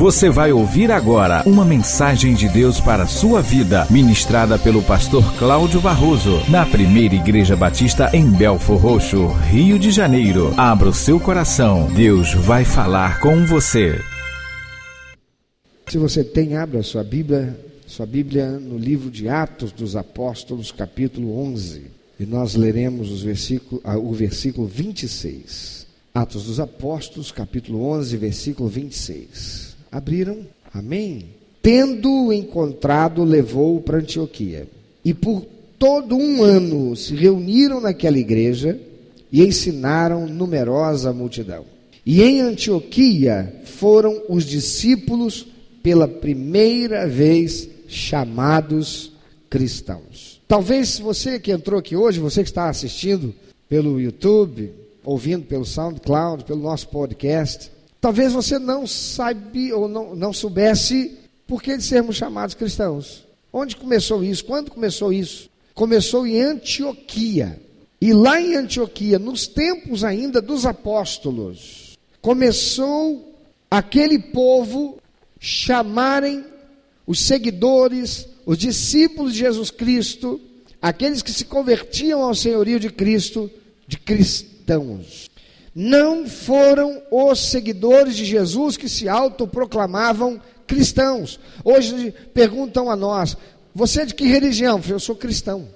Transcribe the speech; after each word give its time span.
Você 0.00 0.30
vai 0.30 0.50
ouvir 0.50 0.90
agora 0.90 1.42
uma 1.44 1.62
mensagem 1.62 2.32
de 2.32 2.48
Deus 2.48 2.80
para 2.80 3.02
a 3.02 3.06
sua 3.06 3.42
vida, 3.42 3.86
ministrada 3.90 4.58
pelo 4.58 4.82
pastor 4.82 5.22
Cláudio 5.36 5.78
Barroso, 5.78 6.40
na 6.48 6.64
primeira 6.64 7.14
Igreja 7.14 7.54
Batista 7.54 8.08
em 8.14 8.24
Belfor 8.30 8.78
Roxo, 8.78 9.26
Rio 9.26 9.78
de 9.78 9.90
Janeiro. 9.90 10.54
Abra 10.56 10.88
o 10.88 10.94
seu 10.94 11.20
coração, 11.20 11.86
Deus 11.92 12.32
vai 12.32 12.64
falar 12.64 13.20
com 13.20 13.44
você. 13.44 14.00
Se 15.86 15.98
você 15.98 16.24
tem, 16.24 16.56
abra 16.56 16.82
sua 16.82 17.04
Bíblia, 17.04 17.54
sua 17.86 18.06
Bíblia 18.06 18.52
no 18.52 18.78
livro 18.78 19.10
de 19.10 19.28
Atos 19.28 19.70
dos 19.70 19.96
Apóstolos, 19.96 20.72
capítulo 20.72 21.38
11, 21.38 21.82
e 22.18 22.24
nós 22.24 22.54
leremos 22.54 23.10
os 23.10 23.22
versículo, 23.22 23.82
ah, 23.84 23.98
o 23.98 24.14
versículo 24.14 24.66
26. 24.66 25.86
Atos 26.14 26.44
dos 26.44 26.58
Apóstolos, 26.58 27.30
capítulo 27.30 27.84
11, 27.84 28.16
versículo 28.16 28.66
26. 28.66 29.69
Abriram? 29.90 30.38
Amém? 30.72 31.26
Tendo 31.62 32.32
encontrado, 32.32 33.24
levou-o 33.24 33.80
para 33.80 33.98
Antioquia. 33.98 34.68
E 35.04 35.12
por 35.12 35.44
todo 35.78 36.16
um 36.16 36.42
ano 36.42 36.94
se 36.94 37.14
reuniram 37.14 37.80
naquela 37.80 38.18
igreja 38.18 38.78
e 39.32 39.42
ensinaram 39.42 40.26
numerosa 40.26 41.12
multidão. 41.12 41.64
E 42.04 42.22
em 42.22 42.40
Antioquia 42.40 43.62
foram 43.64 44.22
os 44.28 44.44
discípulos 44.44 45.46
pela 45.82 46.08
primeira 46.08 47.06
vez 47.06 47.68
chamados 47.86 49.12
cristãos. 49.48 50.40
Talvez 50.46 50.98
você 50.98 51.38
que 51.38 51.52
entrou 51.52 51.78
aqui 51.78 51.96
hoje, 51.96 52.20
você 52.20 52.42
que 52.42 52.48
está 52.48 52.68
assistindo 52.68 53.34
pelo 53.68 54.00
YouTube, 54.00 54.72
ouvindo 55.04 55.44
pelo 55.46 55.64
SoundCloud, 55.64 56.44
pelo 56.44 56.60
nosso 56.60 56.88
podcast. 56.88 57.70
Talvez 58.00 58.32
você 58.32 58.58
não 58.58 58.86
saiba 58.86 59.50
ou 59.74 59.86
não, 59.86 60.14
não 60.16 60.32
soubesse 60.32 61.18
por 61.46 61.62
que 61.62 61.78
sermos 61.80 62.16
chamados 62.16 62.54
cristãos. 62.54 63.26
Onde 63.52 63.76
começou 63.76 64.24
isso? 64.24 64.44
Quando 64.44 64.70
começou 64.70 65.12
isso? 65.12 65.50
Começou 65.74 66.26
em 66.26 66.40
Antioquia. 66.40 67.60
E 68.00 68.12
lá 68.12 68.40
em 68.40 68.54
Antioquia, 68.54 69.18
nos 69.18 69.46
tempos 69.46 70.04
ainda 70.04 70.40
dos 70.40 70.64
apóstolos, 70.64 71.98
começou 72.22 73.38
aquele 73.70 74.18
povo 74.18 74.98
chamarem 75.38 76.44
os 77.06 77.20
seguidores, 77.20 78.26
os 78.46 78.56
discípulos 78.56 79.32
de 79.32 79.40
Jesus 79.40 79.70
Cristo, 79.70 80.40
aqueles 80.80 81.22
que 81.22 81.32
se 81.32 81.44
convertiam 81.44 82.22
ao 82.22 82.34
senhorio 82.34 82.80
de 82.80 82.90
Cristo, 82.90 83.50
de 83.86 83.98
cristãos. 83.98 85.29
Não 85.74 86.26
foram 86.26 87.00
os 87.10 87.50
seguidores 87.50 88.16
de 88.16 88.24
Jesus 88.24 88.76
que 88.76 88.88
se 88.88 89.08
autoproclamavam 89.08 90.40
cristãos. 90.66 91.38
Hoje 91.64 92.12
perguntam 92.34 92.90
a 92.90 92.96
nós: 92.96 93.36
você 93.74 94.02
é 94.02 94.06
de 94.06 94.14
que 94.14 94.24
religião? 94.24 94.80
Eu 94.88 94.98
sou 94.98 95.14
cristão. 95.14 95.68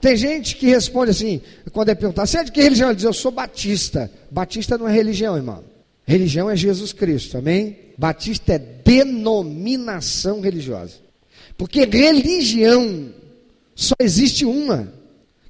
Tem 0.00 0.16
gente 0.16 0.56
que 0.56 0.66
responde 0.66 1.10
assim, 1.10 1.42
quando 1.72 1.90
é 1.90 1.94
perguntado, 1.94 2.26
você 2.26 2.38
é 2.38 2.44
de 2.44 2.52
que 2.52 2.62
religião? 2.62 2.88
Ele 2.88 2.96
diz, 2.96 3.04
eu 3.04 3.12
sou 3.12 3.30
batista. 3.30 4.10
Batista 4.30 4.78
não 4.78 4.88
é 4.88 4.92
religião, 4.92 5.36
irmão. 5.36 5.62
Religião 6.06 6.48
é 6.48 6.56
Jesus 6.56 6.92
Cristo, 6.92 7.36
amém? 7.36 7.76
Batista 7.98 8.54
é 8.54 8.58
denominação 8.58 10.40
religiosa. 10.40 10.94
Porque 11.56 11.84
religião 11.84 13.12
só 13.74 13.94
existe 14.00 14.46
uma. 14.46 14.90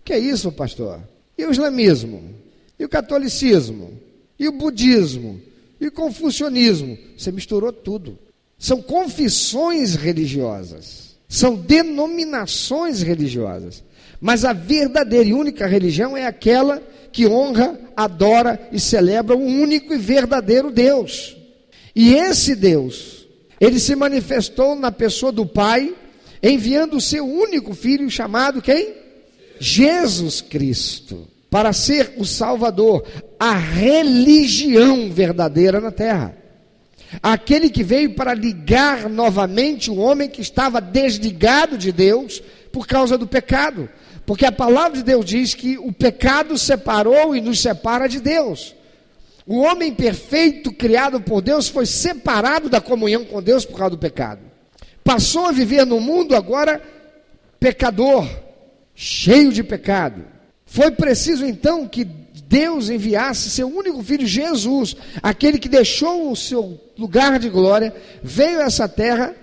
Que 0.05 0.15
é 0.15 0.19
isso, 0.19 0.51
pastor? 0.51 1.01
E 1.39 1.45
o 1.47 1.53
islamismo? 1.53 2.39
E 2.81 2.84
o 2.86 2.89
catolicismo, 2.89 3.92
e 4.39 4.48
o 4.48 4.53
budismo, 4.53 5.39
e 5.78 5.89
o 5.89 5.92
confucionismo. 5.92 6.97
Você 7.14 7.31
misturou 7.31 7.70
tudo. 7.70 8.19
São 8.59 8.81
confissões 8.81 9.95
religiosas, 9.95 11.14
são 11.28 11.56
denominações 11.56 13.03
religiosas. 13.03 13.84
Mas 14.19 14.47
a 14.47 14.55
verdadeira 14.55 15.28
e 15.28 15.34
única 15.34 15.66
religião 15.66 16.16
é 16.16 16.27
aquela 16.27 16.82
que 17.12 17.27
honra, 17.27 17.78
adora 17.94 18.69
e 18.72 18.81
celebra 18.81 19.37
o 19.37 19.44
único 19.44 19.93
e 19.93 19.99
verdadeiro 19.99 20.71
Deus. 20.71 21.37
E 21.94 22.15
esse 22.15 22.54
Deus, 22.54 23.27
ele 23.60 23.78
se 23.78 23.94
manifestou 23.94 24.75
na 24.75 24.91
pessoa 24.91 25.31
do 25.31 25.44
Pai, 25.44 25.94
enviando 26.43 26.97
o 26.97 27.00
seu 27.00 27.27
único 27.27 27.75
filho 27.75 28.09
chamado 28.09 28.62
quem? 28.62 28.94
Jesus 29.59 30.41
Cristo 30.41 31.28
para 31.50 31.72
ser 31.72 32.15
o 32.16 32.25
Salvador, 32.25 33.05
a 33.38 33.55
religião 33.55 35.11
verdadeira 35.11 35.81
na 35.81 35.91
terra. 35.91 36.37
Aquele 37.21 37.69
que 37.69 37.83
veio 37.83 38.15
para 38.15 38.33
ligar 38.33 39.09
novamente 39.09 39.91
o 39.91 39.97
homem 39.97 40.28
que 40.28 40.41
estava 40.41 40.81
desligado 40.81 41.77
de 41.77 41.91
Deus 41.91 42.41
por 42.72 42.87
causa 42.87 43.19
do 43.19 43.27
pecado. 43.27 43.89
Porque 44.25 44.47
a 44.47 44.53
palavra 44.53 44.99
de 44.99 45.03
Deus 45.03 45.25
diz 45.25 45.55
que 45.55 45.77
o 45.77 45.93
pecado 45.93 46.56
separou 46.56 47.34
e 47.34 47.41
nos 47.41 47.60
separa 47.60 48.09
de 48.09 48.21
Deus. 48.21 48.77
O 49.44 49.59
homem 49.59 49.93
perfeito 49.93 50.72
criado 50.72 51.21
por 51.21 51.43
Deus 51.43 51.69
foi 51.69 51.84
separado 51.84 52.69
da 52.69 52.81
comunhão 52.81 53.25
com 53.25 53.43
Deus 53.43 53.65
por 53.65 53.77
causa 53.77 53.97
do 53.97 53.99
pecado. 53.99 54.41
Passou 55.03 55.47
a 55.47 55.53
viver 55.53 55.84
no 55.84 55.99
mundo 55.99 56.37
agora 56.37 56.81
pecador, 57.59 58.28
cheio 58.94 59.53
de 59.53 59.65
pecado. 59.65 60.25
Foi 60.70 60.92
preciso 60.92 61.44
então 61.44 61.88
que 61.88 62.04
Deus 62.04 62.88
enviasse 62.91 63.50
seu 63.50 63.66
único 63.66 64.04
filho 64.04 64.25
Jesus, 64.25 64.94
aquele 65.20 65.58
que 65.58 65.69
deixou 65.69 66.31
o 66.31 66.36
seu 66.36 66.81
lugar 66.97 67.41
de 67.41 67.48
glória, 67.48 67.92
veio 68.22 68.60
a 68.60 68.66
essa 68.66 68.88
terra, 68.88 69.34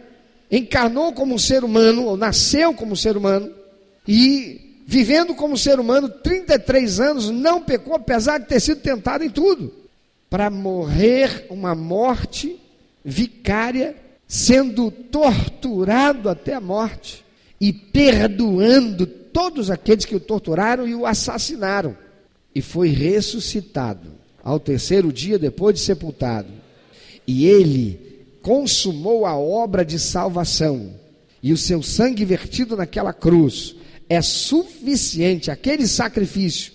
encarnou 0.50 1.12
como 1.12 1.36
um 1.36 1.38
ser 1.38 1.66
humano, 1.66 2.06
ou 2.06 2.16
nasceu 2.16 2.74
como 2.74 2.94
um 2.94 2.96
ser 2.96 3.18
humano, 3.18 3.52
e 4.08 4.82
vivendo 4.88 5.36
como 5.36 5.58
ser 5.58 5.82
humano, 5.82 6.08
33 6.08 7.02
anos, 7.02 7.30
não 7.30 7.62
pecou, 7.62 7.96
apesar 7.96 8.38
de 8.38 8.48
ter 8.48 8.62
sido 8.62 8.80
tentado 8.80 9.22
em 9.22 9.30
tudo, 9.30 9.74
para 10.30 10.50
morrer 10.50 11.46
uma 11.50 11.76
morte 11.76 12.58
vicária, 13.04 13.98
sendo 14.26 14.90
torturado 14.90 16.30
até 16.30 16.54
a 16.54 16.62
morte 16.62 17.26
e 17.60 17.74
perdoando 17.74 19.06
todos 19.38 19.70
aqueles 19.70 20.04
que 20.04 20.16
o 20.16 20.20
torturaram 20.20 20.88
e 20.88 20.96
o 20.96 21.06
assassinaram. 21.06 21.96
E 22.56 22.60
foi 22.60 22.90
ressuscitado 22.90 24.10
ao 24.44 24.60
terceiro 24.60 25.14
dia 25.14 25.38
depois 25.38 25.76
de 25.76 25.82
sepultado. 25.82 26.48
E 27.28 27.46
ele 27.46 28.26
consumou 28.42 29.28
a 29.28 29.38
obra 29.38 29.86
de 29.86 30.00
salvação. 30.00 30.92
E 31.44 31.54
o 31.54 31.58
seu 31.58 31.84
sangue 31.84 32.26
vertido 32.26 32.76
naquela 32.76 33.14
cruz 33.14 33.76
é 34.10 34.24
suficiente, 34.24 35.52
aquele 35.52 35.86
sacrifício, 35.86 36.74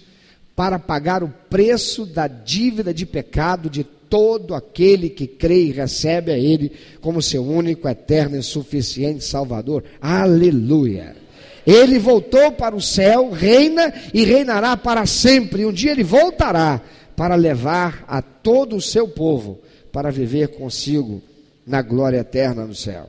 para 0.55 0.79
pagar 0.79 1.25
o 1.25 1.35
preço 1.51 2.07
da 2.07 2.29
dívida 2.29 2.95
de 2.95 3.05
pecado 3.05 3.69
de 3.69 3.83
todo 3.83 4.55
aquele 4.55 5.11
que 5.11 5.27
crê 5.27 5.65
e 5.65 5.73
recebe 5.73 6.31
a 6.31 6.39
Ele 6.39 6.71
como 7.01 7.21
seu 7.21 7.43
único, 7.43 7.89
eterno 7.89 8.37
e 8.37 8.43
suficiente 8.43 9.25
Salvador. 9.25 9.83
Aleluia! 10.01 11.22
Ele 11.67 11.99
voltou 11.99 12.53
para 12.53 12.75
o 12.75 12.81
céu, 12.81 13.31
reina 13.31 13.93
e 14.13 14.25
reinará 14.25 14.77
para 14.77 15.07
sempre. 15.07 15.65
Um 15.65 15.73
dia 15.73 15.93
ele 15.93 16.03
voltará 16.03 16.81
para 17.17 17.35
levar 17.35 18.05
a 18.09 18.21
todo 18.21 18.77
o 18.77 18.81
seu 18.81 19.07
povo 19.07 19.61
para 19.93 20.11
viver 20.11 20.49
consigo 20.49 21.23
na 21.67 21.83
glória 21.83 22.19
eterna 22.19 22.67
no 22.67 22.75
céu. 22.75 23.09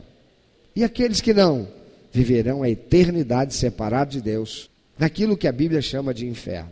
E 0.75 0.83
aqueles 0.83 1.21
que 1.21 1.33
não 1.33 1.67
viverão 2.11 2.61
a 2.61 2.69
eternidade 2.69 3.55
separados 3.55 4.15
de 4.15 4.21
Deus, 4.21 4.69
naquilo 4.97 5.37
que 5.37 5.47
a 5.47 5.51
Bíblia 5.51 5.81
chama 5.81 6.13
de 6.13 6.27
inferno. 6.27 6.71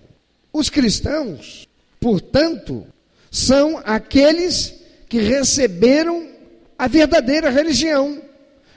Os 0.53 0.69
cristãos, 0.69 1.67
portanto, 1.99 2.85
são 3.31 3.81
aqueles 3.83 4.75
que 5.09 5.19
receberam 5.19 6.29
a 6.77 6.87
verdadeira 6.87 7.49
religião. 7.49 8.22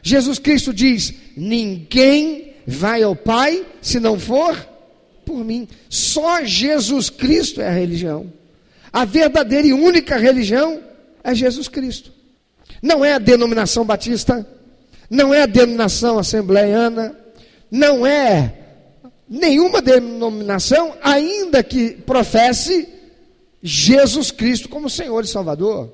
Jesus 0.03 0.39
Cristo 0.39 0.73
diz: 0.73 1.13
ninguém 1.37 2.44
vai 2.67 3.03
ao 3.03 3.15
Pai 3.15 3.65
se 3.81 3.99
não 4.01 4.19
for 4.19 4.57
por 5.25 5.45
mim. 5.45 5.69
Só 5.89 6.45
Jesus 6.45 7.11
Cristo 7.11 7.61
é 7.61 7.69
a 7.69 7.73
religião. 7.73 8.33
A 8.93 9.05
verdadeira 9.05 9.67
e 9.67 9.73
única 9.73 10.17
religião 10.17 10.81
é 11.23 11.35
Jesus 11.35 11.69
Cristo. 11.69 12.13
Não 12.83 13.05
é 13.05 13.15
a 13.15 13.19
denominação 13.19 13.85
batista, 13.85 14.47
não 15.09 15.33
é 15.33 15.43
a 15.43 15.47
denominação 15.47 16.19
assembleiana, 16.19 17.19
não 17.71 18.07
é 18.07 18.55
nenhuma 19.29 19.81
denominação, 19.81 20.95
ainda 21.03 21.63
que 21.63 21.91
professe 21.91 22.89
Jesus 23.63 24.31
Cristo 24.31 24.69
como 24.69 24.91
Senhor 24.91 25.25
e 25.25 25.29
Salvador. 25.29 25.93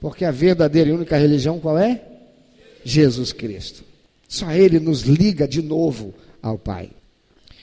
Porque 0.00 0.24
a 0.24 0.30
verdadeira 0.30 0.88
e 0.88 0.92
única 0.92 1.16
religião 1.16 1.60
qual 1.60 1.78
é? 1.78 2.02
Jesus 2.82 3.32
Cristo. 3.32 3.84
Só 4.30 4.52
Ele 4.52 4.78
nos 4.78 5.02
liga 5.02 5.48
de 5.48 5.60
novo 5.60 6.14
ao 6.40 6.56
Pai. 6.56 6.90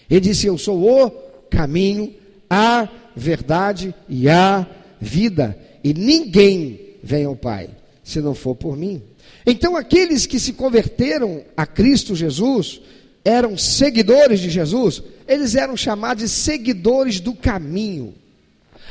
Ele 0.09 0.19
disse: 0.19 0.47
Eu 0.47 0.57
sou 0.57 1.05
o 1.05 1.09
caminho, 1.49 2.13
a 2.49 2.89
verdade 3.15 3.95
e 4.09 4.27
a 4.27 4.67
vida, 4.99 5.57
e 5.81 5.93
ninguém 5.93 6.97
vem 7.01 7.23
ao 7.23 7.37
Pai 7.37 7.69
se 8.03 8.19
não 8.19 8.35
for 8.35 8.53
por 8.53 8.75
mim. 8.75 9.01
Então, 9.45 9.77
aqueles 9.77 10.25
que 10.25 10.41
se 10.41 10.51
converteram 10.51 11.41
a 11.55 11.65
Cristo 11.65 12.13
Jesus, 12.13 12.81
eram 13.23 13.57
seguidores 13.57 14.41
de 14.41 14.49
Jesus, 14.49 15.01
eles 15.25 15.55
eram 15.55 15.77
chamados 15.77 16.23
de 16.23 16.29
seguidores 16.29 17.21
do 17.21 17.33
caminho. 17.33 18.13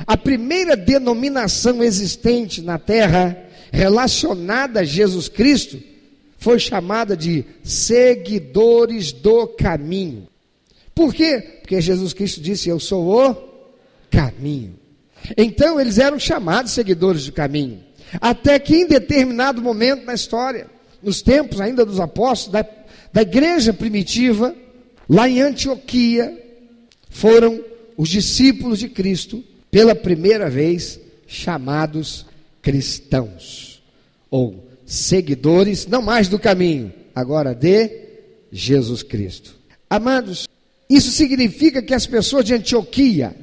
A 0.06 0.16
primeira 0.16 0.74
denominação 0.74 1.84
existente 1.84 2.62
na 2.62 2.78
terra 2.78 3.36
relacionada 3.70 4.80
a 4.80 4.84
Jesus 4.84 5.28
Cristo 5.28 5.78
foi 6.38 6.58
chamada 6.58 7.16
de 7.16 7.44
seguidores 7.62 9.12
do 9.12 9.46
caminho. 9.46 10.28
Por 10.94 11.12
quê? 11.12 11.40
Porque 11.60 11.80
Jesus 11.80 12.12
Cristo 12.12 12.40
disse: 12.40 12.68
Eu 12.68 12.78
sou 12.78 13.08
o 13.08 13.36
caminho. 14.10 14.78
Então 15.36 15.80
eles 15.80 15.98
eram 15.98 16.18
chamados 16.18 16.72
seguidores 16.72 17.26
do 17.26 17.32
caminho. 17.32 17.82
Até 18.20 18.58
que 18.58 18.76
em 18.76 18.86
determinado 18.86 19.60
momento 19.60 20.04
na 20.04 20.14
história, 20.14 20.68
nos 21.02 21.22
tempos 21.22 21.60
ainda 21.60 21.84
dos 21.84 21.98
apóstolos, 21.98 22.52
da, 22.52 22.68
da 23.12 23.22
igreja 23.22 23.72
primitiva, 23.72 24.54
lá 25.08 25.28
em 25.28 25.40
Antioquia, 25.40 26.36
foram 27.10 27.60
os 27.96 28.08
discípulos 28.08 28.78
de 28.78 28.88
Cristo, 28.88 29.42
pela 29.70 29.94
primeira 29.94 30.48
vez, 30.48 31.00
chamados 31.26 32.26
cristãos, 32.62 33.82
ou 34.30 34.65
seguidores, 34.86 35.86
não 35.86 36.00
mais 36.00 36.28
do 36.28 36.38
caminho, 36.38 36.92
agora 37.14 37.54
de 37.54 37.90
Jesus 38.52 39.02
Cristo. 39.02 39.56
Amados, 39.90 40.48
isso 40.88 41.10
significa 41.10 41.82
que 41.82 41.92
as 41.92 42.06
pessoas 42.06 42.44
de 42.44 42.54
Antioquia, 42.54 43.34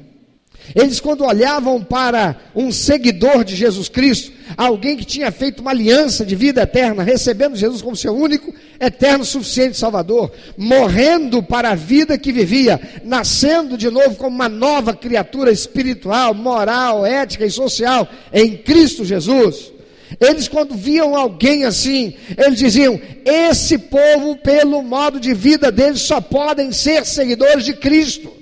eles, 0.74 0.98
quando 0.98 1.24
olhavam 1.24 1.84
para 1.84 2.40
um 2.54 2.72
seguidor 2.72 3.44
de 3.44 3.54
Jesus 3.54 3.90
Cristo, 3.90 4.32
alguém 4.56 4.96
que 4.96 5.04
tinha 5.04 5.30
feito 5.30 5.60
uma 5.60 5.72
aliança 5.72 6.24
de 6.24 6.34
vida 6.34 6.62
eterna, 6.62 7.02
recebendo 7.02 7.54
Jesus 7.54 7.82
como 7.82 7.94
seu 7.94 8.14
único, 8.14 8.52
eterno, 8.80 9.26
suficiente 9.26 9.76
Salvador, 9.76 10.32
morrendo 10.56 11.42
para 11.42 11.70
a 11.70 11.74
vida 11.74 12.16
que 12.16 12.32
vivia, 12.32 12.80
nascendo 13.04 13.76
de 13.76 13.90
novo 13.90 14.16
como 14.16 14.34
uma 14.34 14.48
nova 14.48 14.94
criatura 14.94 15.52
espiritual, 15.52 16.32
moral, 16.32 17.04
ética 17.04 17.44
e 17.44 17.50
social 17.50 18.08
em 18.32 18.56
Cristo 18.56 19.04
Jesus. 19.04 19.73
Eles, 20.20 20.48
quando 20.48 20.74
viam 20.74 21.16
alguém 21.16 21.64
assim, 21.64 22.14
eles 22.36 22.58
diziam: 22.58 23.00
esse 23.24 23.78
povo, 23.78 24.36
pelo 24.36 24.82
modo 24.82 25.18
de 25.18 25.34
vida 25.34 25.70
deles, 25.72 26.00
só 26.00 26.20
podem 26.20 26.72
ser 26.72 27.04
seguidores 27.04 27.64
de 27.64 27.74
Cristo. 27.74 28.32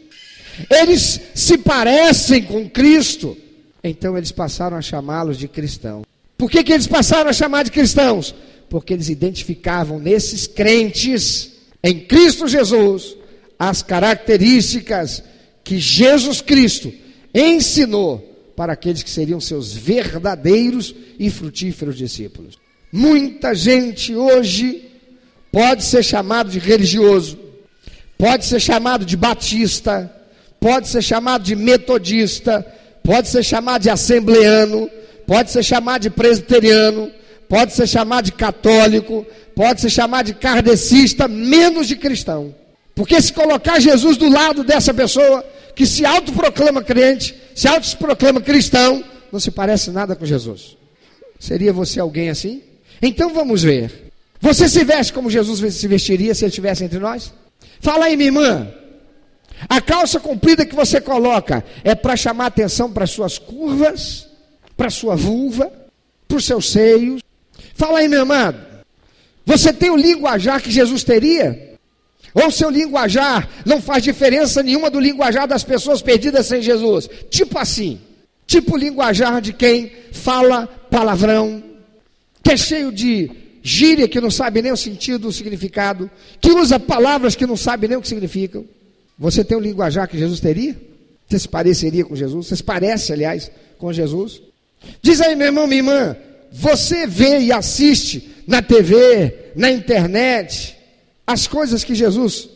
Eles 0.70 1.20
se 1.34 1.58
parecem 1.58 2.42
com 2.44 2.68
Cristo. 2.68 3.36
Então 3.82 4.16
eles 4.16 4.30
passaram 4.30 4.76
a 4.76 4.82
chamá-los 4.82 5.38
de 5.38 5.48
cristãos. 5.48 6.04
Por 6.36 6.50
que, 6.50 6.62
que 6.62 6.72
eles 6.72 6.86
passaram 6.86 7.30
a 7.30 7.32
chamar 7.32 7.64
de 7.64 7.70
cristãos? 7.70 8.34
Porque 8.68 8.92
eles 8.92 9.08
identificavam 9.08 9.98
nesses 9.98 10.46
crentes, 10.46 11.52
em 11.82 12.00
Cristo 12.00 12.46
Jesus, 12.48 13.16
as 13.58 13.82
características 13.82 15.22
que 15.64 15.78
Jesus 15.78 16.40
Cristo 16.40 16.92
ensinou 17.34 18.31
para 18.56 18.72
aqueles 18.72 19.02
que 19.02 19.10
seriam 19.10 19.40
seus 19.40 19.72
verdadeiros 19.72 20.94
e 21.18 21.30
frutíferos 21.30 21.96
discípulos. 21.96 22.58
Muita 22.92 23.54
gente 23.54 24.14
hoje 24.14 24.90
pode 25.50 25.84
ser 25.84 26.02
chamado 26.02 26.50
de 26.50 26.58
religioso, 26.58 27.38
pode 28.18 28.44
ser 28.44 28.60
chamado 28.60 29.04
de 29.04 29.16
batista, 29.16 30.14
pode 30.60 30.88
ser 30.88 31.02
chamado 31.02 31.42
de 31.42 31.56
metodista, 31.56 32.64
pode 33.02 33.28
ser 33.28 33.42
chamado 33.42 33.82
de 33.82 33.90
assembleano, 33.90 34.90
pode 35.26 35.50
ser 35.50 35.62
chamado 35.62 36.02
de 36.02 36.10
presbiteriano, 36.10 37.10
pode 37.48 37.72
ser 37.72 37.86
chamado 37.86 38.26
de 38.26 38.32
católico, 38.32 39.26
pode 39.54 39.80
ser 39.80 39.90
chamado 39.90 40.26
de 40.26 40.34
kardecista, 40.34 41.26
menos 41.26 41.88
de 41.88 41.96
cristão. 41.96 42.54
Porque 42.94 43.20
se 43.20 43.32
colocar 43.32 43.80
Jesus 43.80 44.16
do 44.16 44.28
lado 44.28 44.62
dessa 44.62 44.92
pessoa 44.92 45.44
que 45.74 45.86
se 45.86 46.04
autoproclama 46.04 46.82
crente, 46.82 47.34
se 47.54 47.68
autoproclama 47.68 48.40
cristão, 48.40 49.04
não 49.30 49.40
se 49.40 49.50
parece 49.50 49.90
nada 49.90 50.14
com 50.14 50.26
Jesus. 50.26 50.76
Seria 51.38 51.72
você 51.72 51.98
alguém 51.98 52.30
assim? 52.30 52.62
Então 53.00 53.32
vamos 53.32 53.62
ver. 53.62 54.12
Você 54.40 54.68
se 54.68 54.84
veste 54.84 55.12
como 55.12 55.30
Jesus 55.30 55.74
se 55.74 55.88
vestiria 55.88 56.34
se 56.34 56.44
ele 56.44 56.50
estivesse 56.50 56.84
entre 56.84 56.98
nós? 56.98 57.32
Fala 57.80 58.06
aí, 58.06 58.16
minha 58.16 58.28
irmã. 58.28 58.68
A 59.68 59.80
calça 59.80 60.18
comprida 60.18 60.66
que 60.66 60.74
você 60.74 61.00
coloca 61.00 61.64
é 61.84 61.94
para 61.94 62.16
chamar 62.16 62.46
atenção 62.46 62.92
para 62.92 63.06
suas 63.06 63.38
curvas, 63.38 64.28
para 64.76 64.90
sua 64.90 65.14
vulva, 65.14 65.72
para 66.26 66.36
os 66.36 66.44
seus 66.44 66.70
seios. 66.70 67.22
Fala 67.74 68.00
aí, 68.00 68.08
meu 68.08 68.22
amado. 68.22 68.58
Você 69.44 69.72
tem 69.72 69.90
o 69.90 69.96
linguajar 69.96 70.60
que 70.62 70.70
Jesus 70.70 71.04
teria? 71.04 71.71
Ou 72.34 72.50
seu 72.50 72.70
linguajar 72.70 73.48
não 73.64 73.80
faz 73.80 74.02
diferença 74.02 74.62
nenhuma 74.62 74.90
do 74.90 74.98
linguajar 74.98 75.46
das 75.46 75.62
pessoas 75.62 76.00
perdidas 76.00 76.46
sem 76.46 76.62
Jesus? 76.62 77.08
Tipo 77.30 77.58
assim, 77.58 78.00
tipo 78.46 78.76
linguajar 78.76 79.40
de 79.40 79.52
quem 79.52 79.92
fala 80.12 80.66
palavrão, 80.66 81.62
que 82.42 82.52
é 82.52 82.56
cheio 82.56 82.90
de 82.90 83.30
gíria 83.62 84.08
que 84.08 84.20
não 84.20 84.30
sabe 84.30 84.60
nem 84.62 84.72
o 84.72 84.76
sentido, 84.76 85.28
o 85.28 85.32
significado, 85.32 86.10
que 86.40 86.50
usa 86.50 86.80
palavras 86.80 87.36
que 87.36 87.46
não 87.46 87.56
sabe 87.56 87.86
nem 87.86 87.96
o 87.96 88.02
que 88.02 88.08
significam. 88.08 88.64
Você 89.18 89.44
tem 89.44 89.56
o 89.56 89.60
linguajar 89.60 90.08
que 90.08 90.18
Jesus 90.18 90.40
teria? 90.40 90.76
Você 91.28 91.38
se 91.38 91.48
pareceria 91.48 92.04
com 92.04 92.16
Jesus? 92.16 92.48
Você 92.48 92.56
se 92.56 92.62
parece, 92.62 93.12
aliás, 93.12 93.50
com 93.78 93.92
Jesus? 93.92 94.42
Diz 95.00 95.20
aí, 95.20 95.36
meu 95.36 95.46
irmão, 95.46 95.66
minha 95.66 95.78
irmã, 95.78 96.16
você 96.50 97.06
vê 97.06 97.38
e 97.38 97.52
assiste 97.52 98.42
na 98.46 98.60
TV, 98.60 99.52
na 99.54 99.70
internet, 99.70 100.76
as 101.26 101.46
coisas 101.46 101.84
que 101.84 101.94
Jesus 101.94 102.48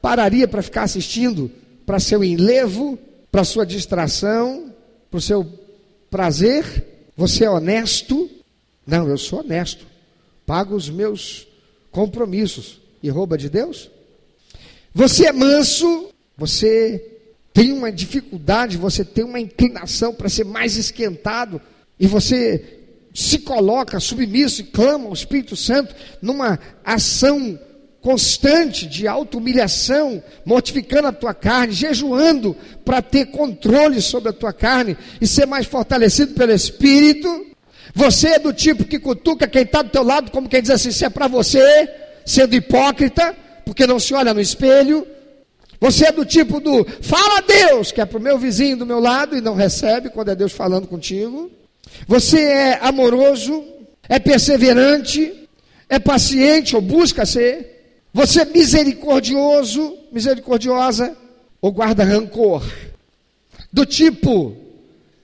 pararia 0.00 0.48
para 0.48 0.62
ficar 0.62 0.82
assistindo 0.82 1.50
para 1.84 2.00
seu 2.00 2.22
enlevo, 2.22 2.98
para 3.30 3.44
sua 3.44 3.66
distração, 3.66 4.72
para 5.10 5.18
o 5.18 5.20
seu 5.20 5.46
prazer? 6.10 7.10
Você 7.16 7.44
é 7.44 7.50
honesto? 7.50 8.30
Não, 8.86 9.08
eu 9.08 9.18
sou 9.18 9.40
honesto. 9.40 9.86
Pago 10.46 10.74
os 10.74 10.88
meus 10.88 11.46
compromissos 11.90 12.80
e 13.02 13.08
rouba 13.08 13.36
de 13.36 13.48
Deus? 13.48 13.90
Você 14.94 15.26
é 15.26 15.32
manso, 15.32 16.08
você 16.36 17.12
tem 17.52 17.72
uma 17.72 17.92
dificuldade, 17.92 18.76
você 18.76 19.04
tem 19.04 19.24
uma 19.24 19.40
inclinação 19.40 20.14
para 20.14 20.28
ser 20.28 20.44
mais 20.44 20.76
esquentado, 20.76 21.60
e 21.98 22.06
você 22.06 22.80
se 23.14 23.40
coloca 23.40 24.00
submisso 24.00 24.62
e 24.62 24.64
clama 24.64 25.06
ao 25.06 25.12
Espírito 25.12 25.54
Santo 25.54 25.94
numa 26.20 26.58
ação 26.84 27.58
constante 28.02 28.84
de 28.84 29.06
auto-humilhação, 29.06 30.22
mortificando 30.44 31.06
a 31.06 31.12
tua 31.12 31.32
carne, 31.32 31.72
jejuando 31.72 32.54
para 32.84 33.00
ter 33.00 33.26
controle 33.26 34.02
sobre 34.02 34.30
a 34.30 34.32
tua 34.32 34.52
carne 34.52 34.98
e 35.20 35.26
ser 35.26 35.46
mais 35.46 35.66
fortalecido 35.66 36.34
pelo 36.34 36.52
Espírito. 36.52 37.46
Você 37.94 38.28
é 38.30 38.38
do 38.40 38.52
tipo 38.52 38.84
que 38.84 38.98
cutuca 38.98 39.46
quem 39.46 39.62
está 39.62 39.82
do 39.82 39.90
teu 39.90 40.02
lado, 40.02 40.32
como 40.32 40.48
quem 40.48 40.60
diz 40.60 40.70
assim: 40.70 40.90
se 40.90 41.04
é 41.04 41.10
para 41.10 41.28
você, 41.28 41.88
sendo 42.26 42.56
hipócrita, 42.56 43.36
porque 43.64 43.86
não 43.86 44.00
se 44.00 44.12
olha 44.12 44.34
no 44.34 44.40
espelho. 44.40 45.06
Você 45.80 46.06
é 46.06 46.12
do 46.12 46.24
tipo 46.24 46.60
do 46.60 46.84
fala 47.00 47.40
Deus, 47.42 47.92
que 47.92 48.00
é 48.00 48.04
para 48.04 48.18
o 48.18 48.22
meu 48.22 48.38
vizinho 48.38 48.76
do 48.76 48.86
meu 48.86 49.00
lado 49.00 49.36
e 49.36 49.40
não 49.40 49.54
recebe 49.54 50.10
quando 50.10 50.30
é 50.30 50.34
Deus 50.34 50.52
falando 50.52 50.86
contigo. 50.86 51.50
Você 52.06 52.40
é 52.40 52.78
amoroso, 52.80 53.64
é 54.08 54.18
perseverante, 54.18 55.48
é 55.88 55.98
paciente 55.98 56.74
ou 56.74 56.82
busca 56.82 57.24
ser. 57.26 57.72
Você 58.12 58.42
é 58.42 58.44
misericordioso, 58.44 59.96
misericordiosa 60.12 61.16
ou 61.60 61.72
guarda 61.72 62.04
rancor. 62.04 62.62
Do 63.72 63.86
tipo 63.86 64.56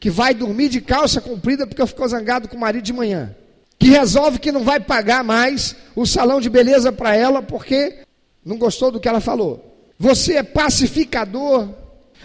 que 0.01 0.09
vai 0.11 0.33
dormir 0.33 0.69
de 0.69 0.81
calça 0.81 1.21
comprida 1.21 1.67
porque 1.67 1.87
ficou 1.87 2.09
zangado 2.09 2.49
com 2.49 2.57
o 2.57 2.61
marido 2.61 2.85
de 2.85 2.93
manhã. 2.93 3.35
Que 3.79 3.89
resolve 3.89 4.39
que 4.39 4.53
não 4.53 4.65
vai 4.65 4.81
pagar 4.81 5.23
mais 5.23 5.77
o 5.95 6.07
salão 6.07 6.41
de 6.41 6.49
beleza 6.49 6.91
para 6.91 7.15
ela 7.15 7.43
porque 7.43 7.99
não 8.45 8.57
gostou 8.57 8.91
do 8.91 8.99
que 8.99 9.09
ela 9.09 9.21
falou. 9.21 9.65
Você 9.99 10.35
é 10.35 10.43
pacificador. 10.43 11.69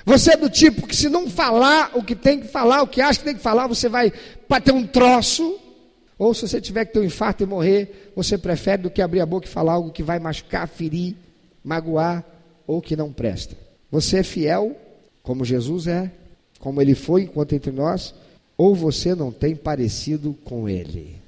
Você 0.06 0.34
é 0.34 0.38
do 0.38 0.50
tipo 0.50 0.88
que 0.88 0.96
se 0.96 1.10
não 1.10 1.30
falar 1.30 1.92
o 1.94 2.04
que 2.04 2.16
tem 2.16 2.40
que 2.40 2.48
falar, 2.48 2.82
o 2.82 2.88
que 2.88 3.02
acha 3.02 3.20
que 3.20 3.26
tem 3.26 3.36
que 3.36 3.42
falar, 3.42 3.68
você 3.68 3.90
vai 3.90 4.12
bater 4.48 4.74
um 4.74 4.86
troço. 4.86 5.60
Ou 6.18 6.34
se 6.34 6.48
você 6.48 6.62
tiver 6.62 6.86
que 6.86 6.94
ter 6.94 7.00
um 7.00 7.04
infarto 7.04 7.44
e 7.44 7.46
morrer, 7.46 8.12
você 8.16 8.38
prefere 8.38 8.84
do 8.84 8.90
que 8.90 9.02
abrir 9.02 9.22
a 9.22 9.26
boca 9.26 9.48
e 9.48 9.50
falar 9.50 9.74
algo 9.74 9.92
que 9.92 10.04
vai 10.04 10.20
machucar, 10.20 10.68
ferir, 10.68 11.16
magoar 11.64 12.24
ou 12.68 12.82
que 12.82 12.96
não 12.96 13.12
presta. 13.12 13.56
Você 13.92 14.18
é 14.18 14.24
fiel, 14.24 14.76
como 15.22 15.46
Jesus 15.46 15.88
é, 15.88 16.12
como 16.60 16.82
ele 16.82 16.96
foi 16.96 17.24
enquanto 17.24 17.54
entre 17.54 17.72
nós, 17.72 18.14
ou 18.58 18.74
você 18.74 19.16
não 19.16 19.32
tem 19.32 19.56
parecido 19.56 20.38
com 20.44 20.70
ele. 20.70 21.22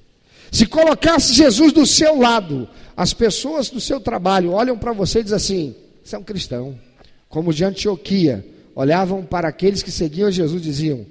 Se 0.51 0.65
colocasse 0.65 1.33
Jesus 1.33 1.73
do 1.73 1.85
seu 1.85 2.17
lado, 2.17 2.69
as 2.95 3.13
pessoas 3.13 3.69
do 3.69 3.81
seu 3.81 3.99
trabalho 3.99 4.51
olham 4.51 4.77
para 4.77 4.93
você 4.93 5.19
e 5.19 5.23
dizem 5.23 5.35
assim: 5.35 5.75
você 6.05 6.15
é 6.15 6.19
um 6.19 6.23
cristão. 6.23 6.77
Como 7.27 7.51
de 7.51 7.65
Antioquia, 7.65 8.45
olhavam 8.75 9.25
para 9.25 9.47
aqueles 9.47 9.81
que 9.81 9.91
seguiam 9.91 10.31
Jesus 10.31 10.61
e 10.61 10.65
diziam: 10.65 11.05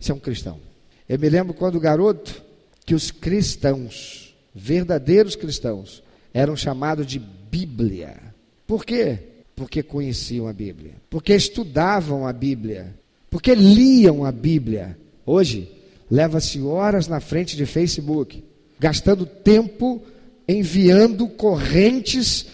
Você 0.00 0.10
é 0.10 0.14
um 0.14 0.18
cristão. 0.18 0.58
Eu 1.06 1.18
me 1.18 1.28
lembro 1.28 1.52
quando 1.52 1.78
garoto, 1.78 2.42
que 2.84 2.94
os 2.94 3.10
cristãos, 3.10 4.34
verdadeiros 4.54 5.36
cristãos, 5.36 6.02
eram 6.32 6.56
chamados 6.56 7.06
de 7.06 7.18
Bíblia. 7.18 8.34
Por 8.66 8.84
quê? 8.84 9.18
Porque 9.54 9.82
conheciam 9.82 10.48
a 10.48 10.52
Bíblia, 10.52 10.92
porque 11.10 11.34
estudavam 11.34 12.26
a 12.26 12.32
Bíblia, 12.32 12.94
porque 13.30 13.54
liam 13.54 14.24
a 14.24 14.32
Bíblia. 14.32 14.98
Hoje, 15.24 15.70
leva-se 16.10 16.60
horas 16.60 17.06
na 17.06 17.20
frente 17.20 17.56
de 17.56 17.66
Facebook, 17.66 18.42
gastando 18.78 19.24
tempo 19.26 20.02
enviando 20.48 21.28
correntes 21.28 22.46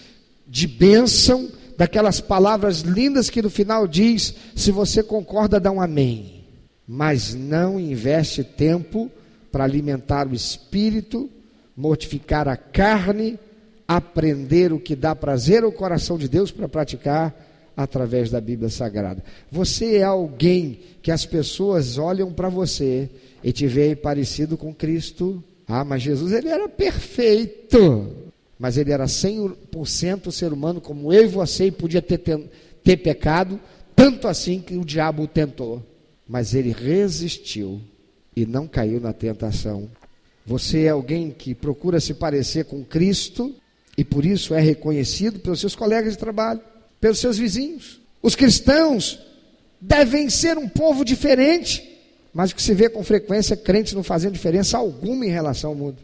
de 0.47 0.67
bênção, 0.67 1.51
daquelas 1.77 2.21
palavras 2.21 2.81
lindas 2.81 3.31
que 3.31 3.41
no 3.41 3.49
final 3.49 3.87
diz: 3.87 4.35
se 4.55 4.71
você 4.71 5.03
concorda, 5.03 5.61
dá 5.61 5.71
um 5.71 5.81
amém. 5.81 6.45
Mas 6.87 7.35
não 7.35 7.79
investe 7.79 8.43
tempo 8.43 9.11
para 9.51 9.65
alimentar 9.65 10.29
o 10.29 10.35
espírito, 10.35 11.31
mortificar 11.77 12.49
a 12.49 12.57
carne, 12.57 13.39
aprender 13.87 14.73
o 14.73 14.81
que 14.81 14.95
dá 14.95 15.15
prazer 15.15 15.65
ao 15.65 15.73
coração 15.73 16.19
de 16.19 16.29
Deus 16.29 16.51
para 16.51 16.69
praticar 16.69 17.35
através 17.77 18.29
da 18.29 18.41
Bíblia 18.41 18.69
Sagrada. 18.69 19.23
Você 19.51 19.99
é 19.99 20.03
alguém 20.03 20.81
que 21.01 21.13
as 21.13 21.25
pessoas 21.25 21.97
olham 21.97 22.33
para 22.33 22.49
você 22.49 23.09
e 23.43 23.53
te 23.53 23.67
veem 23.67 23.95
parecido 23.95 24.57
com 24.57 24.75
Cristo. 24.75 25.43
Ah, 25.67 25.85
mas 25.85 26.03
Jesus 26.03 26.33
ele 26.33 26.49
era 26.49 26.69
perfeito. 26.69 28.13
Mas 28.59 28.77
ele 28.77 28.91
era 28.91 29.05
100% 29.05 30.33
ser 30.33 30.53
humano 30.53 30.81
como 30.81 31.13
eu 31.13 31.25
e 31.25 31.29
você 31.29 31.67
e 31.67 31.71
podia 31.71 32.03
ter, 32.03 32.19
ter, 32.19 32.97
pecado, 32.97 33.61
tanto 33.95 34.27
assim 34.27 34.61
que 34.61 34.77
o 34.77 34.85
diabo 34.85 35.23
o 35.23 35.29
tentou. 35.29 35.81
Mas 36.29 36.55
ele 36.55 36.73
resistiu 36.73 37.81
e 38.43 38.47
não 38.47 38.69
caiu 38.69 39.01
na 39.01 39.13
tentação. 39.13 39.89
Você 40.47 40.85
é 40.85 40.91
alguém 40.91 41.31
que 41.31 41.55
procura 41.55 41.99
se 41.99 42.15
parecer 42.15 42.67
com 42.67 42.85
Cristo 42.85 43.53
e 43.97 44.05
por 44.05 44.25
isso 44.25 44.55
é 44.55 44.61
reconhecido 44.61 45.41
pelos 45.41 45.59
seus 45.59 45.75
colegas 45.75 46.13
de 46.13 46.19
trabalho, 46.19 46.61
pelos 47.01 47.19
seus 47.19 47.37
vizinhos. 47.37 48.01
Os 48.23 48.37
cristãos 48.37 49.19
devem 49.81 50.31
ser 50.31 50.57
um 50.57 50.69
povo 50.69 51.05
diferente, 51.05 51.99
mas 52.33 52.53
o 52.53 52.55
que 52.55 52.63
se 52.63 52.75
vê 52.75 52.89
com 52.89 53.03
frequência, 53.03 53.57
crentes 53.57 53.93
não 53.93 54.05
fazendo 54.05 54.35
diferença 54.35 54.79
alguma 54.79 55.27
em 55.27 55.31
relação 55.31 55.71
ao 55.71 55.77
mundo. 55.77 55.99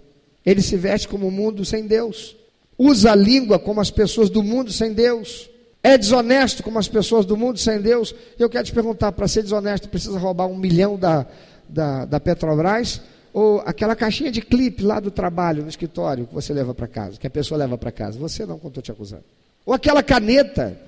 Ele 0.45 0.61
se 0.61 0.77
veste 0.77 1.07
como 1.07 1.29
o 1.29 1.33
mundo 1.33 1.65
sem 1.65 1.87
Deus, 1.87 2.37
usa 2.77 3.13
a 3.13 3.15
língua 3.15 3.61
como 3.61 3.81
as 3.81 3.93
pessoas 3.93 4.29
do 4.29 4.43
mundo 4.43 4.73
sem 4.73 4.93
Deus, 4.93 5.49
é 5.85 5.97
desonesto 5.97 6.63
como 6.63 6.79
as 6.79 6.89
pessoas 6.89 7.25
do 7.25 7.37
mundo 7.37 7.59
sem 7.59 7.81
Deus. 7.81 8.15
Eu 8.39 8.49
quero 8.51 8.65
te 8.65 8.73
perguntar: 8.73 9.13
para 9.13 9.29
ser 9.29 9.43
desonesto, 9.43 9.89
precisa 9.89 10.19
roubar 10.19 10.47
um 10.47 10.57
milhão 10.57 10.99
da, 10.99 11.27
da, 11.75 12.05
da 12.05 12.21
Petrobras? 12.21 13.01
Ou 13.33 13.61
aquela 13.67 13.97
caixinha 13.97 14.31
de 14.31 14.41
clipe 14.41 14.83
lá 14.83 15.01
do 15.01 15.11
trabalho, 15.11 15.65
no 15.65 15.69
escritório, 15.69 16.27
que 16.27 16.33
você 16.33 16.53
leva 16.53 16.73
para 16.73 16.87
casa, 16.87 17.19
que 17.19 17.27
a 17.27 17.31
pessoa 17.31 17.59
leva 17.59 17.77
para 17.77 17.91
casa. 17.91 18.19
Você 18.19 18.47
não, 18.47 18.59
quando 18.59 18.71
estou 18.71 18.83
te 18.83 18.93
acusando. 18.93 19.25
Ou 19.67 19.75
aquela 19.75 20.03
caneta, 20.03 20.79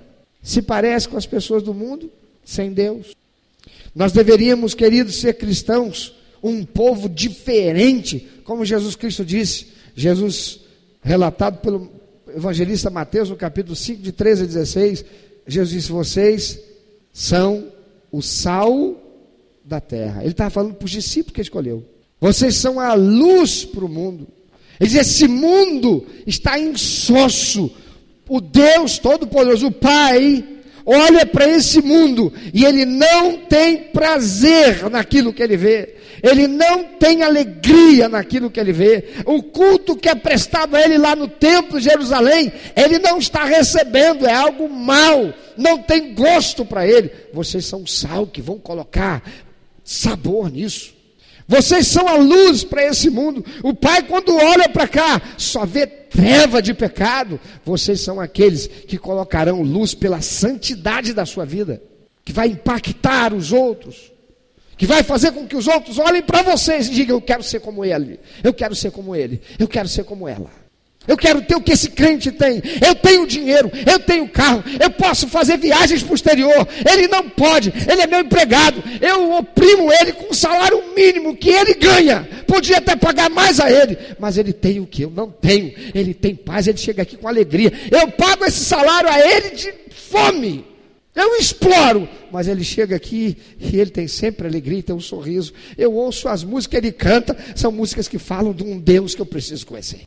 se 0.40 0.62
parece 0.62 1.08
com 1.08 1.16
as 1.16 1.26
pessoas 1.26 1.62
do 1.62 1.74
mundo, 1.74 2.08
sem 2.44 2.72
Deus. 2.72 3.16
Nós 3.92 4.12
deveríamos, 4.12 4.74
queridos, 4.74 5.16
ser 5.16 5.34
cristãos, 5.34 6.14
um 6.40 6.64
povo 6.64 7.08
diferente, 7.08 8.28
como 8.44 8.64
Jesus 8.64 8.94
Cristo 8.94 9.24
disse. 9.24 9.68
Jesus, 9.96 10.60
relatado 11.02 11.58
pelo 11.58 11.90
evangelista 12.28 12.90
Mateus, 12.90 13.30
no 13.30 13.36
capítulo 13.36 13.74
5, 13.74 14.02
de 14.02 14.12
13 14.12 14.42
a 14.44 14.46
16, 14.46 15.04
Jesus 15.48 15.70
disse: 15.70 15.90
Vocês 15.90 16.60
são 17.12 17.72
o 18.12 18.22
sal 18.22 19.02
da 19.66 19.80
terra. 19.80 20.22
Ele 20.22 20.30
estava 20.30 20.50
falando 20.50 20.74
para 20.74 20.84
os 20.84 20.90
discípulos 20.90 21.34
que 21.34 21.40
escolheu. 21.40 21.84
Vocês 22.20 22.54
são 22.54 22.78
a 22.78 22.94
luz 22.94 23.64
para 23.64 23.84
o 23.84 23.88
mundo. 23.88 24.28
Ele 24.80 24.88
diz: 24.90 25.00
esse 25.00 25.26
mundo 25.26 26.06
está 26.26 26.58
insosso. 26.58 27.70
O 28.28 28.40
Deus 28.40 28.98
Todo-Poderoso, 28.98 29.68
o 29.68 29.72
Pai, 29.72 30.44
olha 30.84 31.24
para 31.24 31.48
esse 31.48 31.80
mundo 31.80 32.32
e 32.52 32.64
ele 32.64 32.84
não 32.84 33.36
tem 33.36 33.84
prazer 33.84 34.90
naquilo 34.90 35.32
que 35.32 35.42
ele 35.42 35.56
vê. 35.56 35.94
Ele 36.22 36.48
não 36.48 36.84
tem 36.98 37.22
alegria 37.22 38.08
naquilo 38.08 38.50
que 38.50 38.58
ele 38.58 38.72
vê. 38.72 39.04
O 39.24 39.42
culto 39.42 39.94
que 39.94 40.08
é 40.08 40.14
prestado 40.14 40.74
a 40.74 40.82
ele 40.82 40.98
lá 40.98 41.14
no 41.14 41.28
templo 41.28 41.78
de 41.78 41.84
Jerusalém, 41.84 42.52
ele 42.74 42.98
não 42.98 43.18
está 43.18 43.44
recebendo, 43.44 44.26
é 44.26 44.32
algo 44.32 44.68
mal, 44.68 45.32
não 45.56 45.78
tem 45.78 46.14
gosto 46.14 46.64
para 46.64 46.86
ele. 46.86 47.10
Vocês 47.32 47.64
são 47.64 47.86
sal 47.86 48.26
que 48.26 48.42
vão 48.42 48.58
colocar 48.58 49.22
sabor 49.86 50.50
nisso. 50.50 50.94
Vocês 51.48 51.86
são 51.86 52.08
a 52.08 52.16
luz 52.16 52.64
para 52.64 52.84
esse 52.84 53.08
mundo. 53.08 53.44
O 53.62 53.72
Pai, 53.72 54.02
quando 54.02 54.36
olha 54.36 54.68
para 54.68 54.88
cá, 54.88 55.22
só 55.38 55.64
vê 55.64 55.86
treva 55.86 56.60
de 56.60 56.74
pecado. 56.74 57.38
Vocês 57.64 58.00
são 58.00 58.20
aqueles 58.20 58.66
que 58.66 58.98
colocarão 58.98 59.62
luz 59.62 59.94
pela 59.94 60.20
santidade 60.20 61.12
da 61.12 61.24
sua 61.24 61.46
vida, 61.46 61.80
que 62.24 62.32
vai 62.32 62.48
impactar 62.48 63.32
os 63.32 63.52
outros, 63.52 64.12
que 64.76 64.86
vai 64.86 65.04
fazer 65.04 65.30
com 65.30 65.46
que 65.46 65.56
os 65.56 65.68
outros 65.68 65.98
olhem 66.00 66.22
para 66.22 66.42
vocês 66.42 66.88
e 66.88 66.90
digam: 66.90 67.16
Eu 67.16 67.22
quero 67.22 67.44
ser 67.44 67.60
como 67.60 67.84
ele, 67.84 68.18
eu 68.42 68.52
quero 68.52 68.74
ser 68.74 68.90
como 68.90 69.14
ele, 69.14 69.40
eu 69.56 69.68
quero 69.68 69.88
ser 69.88 70.02
como 70.02 70.26
ela. 70.26 70.65
Eu 71.06 71.16
quero 71.16 71.42
ter 71.42 71.54
o 71.54 71.60
que 71.60 71.72
esse 71.72 71.90
crente 71.90 72.30
tem. 72.30 72.62
Eu 72.86 72.94
tenho 72.94 73.26
dinheiro, 73.26 73.70
eu 73.90 73.98
tenho 73.98 74.28
carro, 74.28 74.62
eu 74.80 74.90
posso 74.90 75.28
fazer 75.28 75.56
viagens 75.56 76.02
para 76.02 76.12
o 76.12 76.14
exterior. 76.14 76.68
Ele 76.90 77.08
não 77.08 77.28
pode, 77.28 77.72
ele 77.90 78.02
é 78.02 78.06
meu 78.06 78.20
empregado. 78.20 78.82
Eu 79.00 79.32
oprimo 79.32 79.92
ele 79.92 80.12
com 80.12 80.32
o 80.32 80.34
salário 80.34 80.82
mínimo 80.94 81.36
que 81.36 81.50
ele 81.50 81.74
ganha. 81.74 82.28
Podia 82.46 82.78
até 82.78 82.96
pagar 82.96 83.30
mais 83.30 83.60
a 83.60 83.70
ele, 83.70 83.96
mas 84.18 84.36
ele 84.38 84.52
tem 84.52 84.80
o 84.80 84.86
que 84.86 85.02
eu 85.02 85.10
não 85.10 85.30
tenho. 85.30 85.72
Ele 85.94 86.14
tem 86.14 86.34
paz, 86.34 86.66
ele 86.66 86.78
chega 86.78 87.02
aqui 87.02 87.16
com 87.16 87.28
alegria. 87.28 87.72
Eu 87.90 88.08
pago 88.08 88.44
esse 88.44 88.64
salário 88.64 89.08
a 89.08 89.18
ele 89.20 89.50
de 89.50 89.72
fome. 89.90 90.64
Eu 91.14 91.36
exploro, 91.36 92.06
mas 92.30 92.46
ele 92.46 92.62
chega 92.62 92.94
aqui 92.94 93.38
e 93.58 93.80
ele 93.80 93.90
tem 93.90 94.06
sempre 94.06 94.46
alegria, 94.46 94.82
tem 94.82 94.94
um 94.94 95.00
sorriso. 95.00 95.52
Eu 95.78 95.94
ouço 95.94 96.28
as 96.28 96.44
músicas 96.44 96.66
que 96.66 96.86
ele 96.86 96.92
canta, 96.92 97.34
são 97.54 97.72
músicas 97.72 98.06
que 98.06 98.18
falam 98.18 98.52
de 98.52 98.62
um 98.62 98.78
Deus 98.78 99.14
que 99.14 99.22
eu 99.22 99.26
preciso 99.26 99.66
conhecer. 99.66 100.00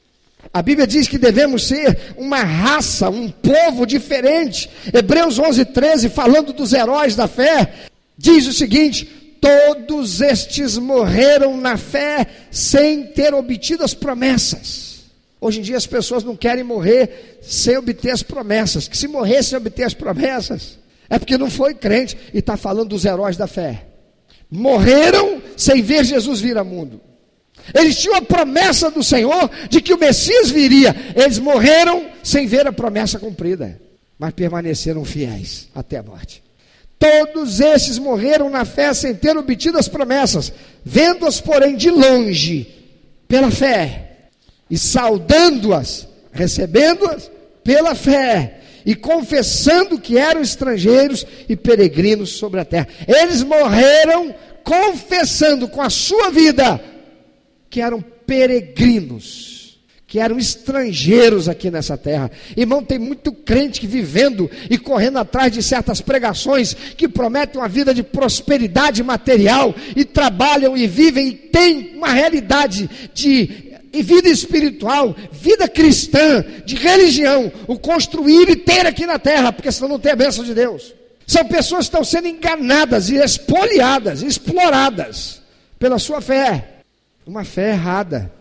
A 0.53 0.61
Bíblia 0.61 0.87
diz 0.87 1.07
que 1.07 1.17
devemos 1.17 1.67
ser 1.67 2.13
uma 2.17 2.39
raça, 2.41 3.09
um 3.09 3.29
povo 3.29 3.85
diferente. 3.85 4.69
Hebreus 4.91 5.37
11, 5.37 5.65
13, 5.65 6.09
falando 6.09 6.53
dos 6.53 6.73
heróis 6.73 7.15
da 7.15 7.27
fé, 7.27 7.73
diz 8.17 8.47
o 8.47 8.53
seguinte: 8.53 9.05
todos 9.39 10.21
estes 10.21 10.77
morreram 10.77 11.57
na 11.57 11.77
fé 11.77 12.25
sem 12.49 13.03
ter 13.03 13.33
obtido 13.33 13.83
as 13.83 13.93
promessas. 13.93 15.03
Hoje 15.41 15.59
em 15.59 15.63
dia 15.63 15.77
as 15.77 15.87
pessoas 15.87 16.23
não 16.23 16.35
querem 16.35 16.63
morrer 16.63 17.39
sem 17.41 17.77
obter 17.77 18.11
as 18.11 18.23
promessas. 18.23 18.87
Que 18.87 18.97
se 18.97 19.07
morrer 19.07 19.43
sem 19.43 19.57
obter 19.57 19.83
as 19.83 19.93
promessas, 19.93 20.79
é 21.09 21.17
porque 21.17 21.37
não 21.37 21.49
foi 21.49 21.73
crente 21.73 22.17
e 22.33 22.39
está 22.39 22.57
falando 22.57 22.89
dos 22.89 23.05
heróis 23.05 23.37
da 23.37 23.47
fé. 23.47 23.85
Morreram 24.49 25.41
sem 25.55 25.81
ver 25.81 26.03
Jesus 26.03 26.41
vir 26.41 26.57
ao 26.57 26.65
mundo. 26.65 27.08
Eles 27.73 27.97
tinham 27.97 28.15
a 28.15 28.21
promessa 28.21 28.89
do 28.89 29.03
Senhor 29.03 29.49
de 29.69 29.81
que 29.81 29.93
o 29.93 29.99
Messias 29.99 30.49
viria. 30.49 30.95
Eles 31.15 31.39
morreram 31.39 32.07
sem 32.23 32.47
ver 32.47 32.67
a 32.67 32.71
promessa 32.71 33.19
cumprida, 33.19 33.79
mas 34.17 34.33
permaneceram 34.33 35.03
fiéis 35.05 35.67
até 35.73 35.97
a 35.97 36.03
morte. 36.03 36.43
Todos 36.99 37.61
esses 37.61 37.97
morreram 37.97 38.49
na 38.49 38.65
fé 38.65 38.93
sem 38.93 39.15
ter 39.15 39.37
obtido 39.37 39.77
as 39.77 39.87
promessas, 39.87 40.51
vendo-as, 40.83 41.39
porém, 41.39 41.77
de 41.77 41.89
longe, 41.89 42.67
pela 43.25 43.49
fé, 43.49 44.27
e 44.69 44.77
saudando-as, 44.77 46.05
recebendo-as 46.33 47.31
pela 47.63 47.95
fé, 47.95 48.59
e 48.85 48.95
confessando 48.95 49.99
que 49.99 50.17
eram 50.17 50.41
estrangeiros 50.41 51.25
e 51.47 51.55
peregrinos 51.55 52.31
sobre 52.31 52.59
a 52.59 52.65
terra. 52.65 52.87
Eles 53.07 53.43
morreram 53.43 54.35
confessando 54.63 55.69
com 55.69 55.81
a 55.81 55.89
sua 55.89 56.29
vida 56.31 56.81
que 57.69 57.81
eram 57.81 58.01
peregrinos, 58.01 59.79
que 60.07 60.19
eram 60.19 60.39
estrangeiros 60.39 61.47
aqui 61.47 61.69
nessa 61.69 61.95
terra. 61.95 62.31
Irmão, 62.57 62.83
tem 62.83 62.97
muito 62.97 63.31
crente 63.31 63.79
que 63.79 63.85
vivendo 63.85 64.49
e 64.69 64.77
correndo 64.77 65.19
atrás 65.19 65.51
de 65.51 65.61
certas 65.61 66.01
pregações 66.01 66.73
que 66.73 67.07
prometem 67.07 67.61
uma 67.61 67.67
vida 67.67 67.93
de 67.93 68.01
prosperidade 68.01 69.03
material 69.03 69.73
e 69.95 70.03
trabalham 70.03 70.75
e 70.75 70.87
vivem 70.87 71.27
e 71.27 71.33
têm 71.33 71.95
uma 71.95 72.09
realidade 72.11 72.89
de 73.13 73.69
e 73.91 74.03
vida 74.03 74.29
espiritual, 74.29 75.15
vida 75.31 75.67
cristã, 75.67 76.45
de 76.63 76.75
religião, 76.75 77.51
o 77.65 77.79
construir 77.79 78.47
e 78.47 78.55
ter 78.55 78.85
aqui 78.85 79.03
na 79.03 79.17
terra, 79.17 79.51
porque 79.51 79.71
senão 79.71 79.89
não 79.89 79.99
tem 79.99 80.11
a 80.11 80.15
bênção 80.15 80.43
de 80.43 80.53
Deus. 80.53 80.93
São 81.25 81.43
pessoas 81.45 81.79
que 81.79 81.95
estão 81.95 82.03
sendo 82.03 82.27
enganadas 82.27 83.09
e 83.09 83.15
espoliadas, 83.15 84.21
exploradas 84.21 85.41
pela 85.79 85.97
sua 85.97 86.21
fé 86.21 86.78
uma 87.29 87.43
fé 87.43 87.69
errada, 87.69 88.31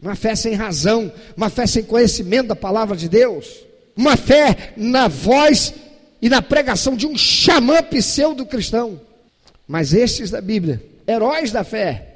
uma 0.00 0.14
fé 0.14 0.36
sem 0.36 0.54
razão, 0.54 1.12
uma 1.36 1.50
fé 1.50 1.66
sem 1.66 1.82
conhecimento 1.82 2.46
da 2.46 2.54
palavra 2.54 2.96
de 2.96 3.08
Deus, 3.08 3.64
uma 3.96 4.16
fé 4.16 4.72
na 4.76 5.08
voz 5.08 5.74
e 6.22 6.28
na 6.28 6.40
pregação 6.40 6.94
de 6.94 7.08
um 7.08 7.18
xamã 7.18 7.82
pseudo-cristão. 7.82 9.00
Mas 9.66 9.92
estes 9.92 10.30
da 10.30 10.40
Bíblia, 10.40 10.80
heróis 11.08 11.50
da 11.50 11.64
fé, 11.64 12.14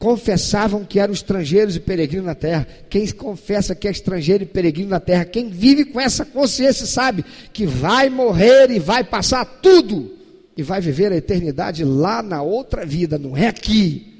confessavam 0.00 0.84
que 0.84 0.98
eram 0.98 1.14
estrangeiros 1.14 1.76
e 1.76 1.80
peregrinos 1.80 2.26
na 2.26 2.34
terra. 2.34 2.66
Quem 2.90 3.06
confessa 3.12 3.72
que 3.72 3.86
é 3.86 3.90
estrangeiro 3.92 4.42
e 4.42 4.46
peregrino 4.46 4.90
na 4.90 4.98
terra, 4.98 5.24
quem 5.24 5.48
vive 5.48 5.84
com 5.84 6.00
essa 6.00 6.24
consciência 6.24 6.86
sabe 6.86 7.24
que 7.52 7.66
vai 7.66 8.10
morrer 8.10 8.68
e 8.72 8.80
vai 8.80 9.04
passar 9.04 9.44
tudo 9.44 10.12
e 10.56 10.62
vai 10.64 10.80
viver 10.80 11.12
a 11.12 11.16
eternidade 11.16 11.84
lá 11.84 12.20
na 12.20 12.42
outra 12.42 12.84
vida, 12.84 13.16
não 13.16 13.36
é 13.36 13.46
aqui. 13.46 14.15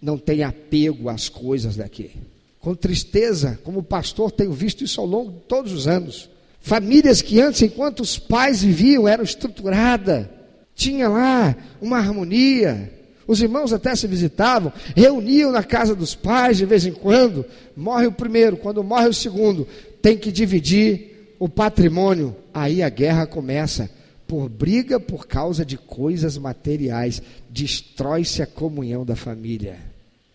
Não 0.00 0.16
tem 0.16 0.42
apego 0.42 1.08
às 1.08 1.28
coisas 1.28 1.76
daqui. 1.76 2.10
Com 2.58 2.74
tristeza, 2.74 3.58
como 3.64 3.82
pastor, 3.82 4.30
tenho 4.30 4.52
visto 4.52 4.84
isso 4.84 5.00
ao 5.00 5.06
longo 5.06 5.32
de 5.32 5.40
todos 5.40 5.72
os 5.72 5.88
anos. 5.88 6.28
Famílias 6.60 7.22
que 7.22 7.40
antes, 7.40 7.62
enquanto 7.62 8.00
os 8.00 8.18
pais 8.18 8.62
viviam, 8.62 9.08
eram 9.08 9.24
estruturadas, 9.24 10.26
tinha 10.74 11.08
lá 11.08 11.56
uma 11.80 11.98
harmonia, 11.98 12.92
os 13.26 13.40
irmãos 13.40 13.72
até 13.72 13.94
se 13.94 14.06
visitavam, 14.06 14.72
reuniam 14.96 15.52
na 15.52 15.62
casa 15.62 15.94
dos 15.94 16.16
pais 16.16 16.58
de 16.58 16.66
vez 16.66 16.84
em 16.84 16.92
quando. 16.92 17.46
Morre 17.76 18.06
o 18.06 18.12
primeiro, 18.12 18.56
quando 18.56 18.82
morre 18.82 19.06
o 19.06 19.14
segundo, 19.14 19.68
tem 20.02 20.18
que 20.18 20.32
dividir 20.32 21.34
o 21.38 21.48
patrimônio. 21.48 22.34
Aí 22.52 22.82
a 22.82 22.88
guerra 22.88 23.26
começa. 23.26 23.88
Por 24.26 24.48
briga 24.48 24.98
por 24.98 25.26
causa 25.26 25.64
de 25.64 25.76
coisas 25.76 26.36
materiais, 26.38 27.22
destrói-se 27.48 28.42
a 28.42 28.46
comunhão 28.46 29.04
da 29.04 29.14
família, 29.14 29.78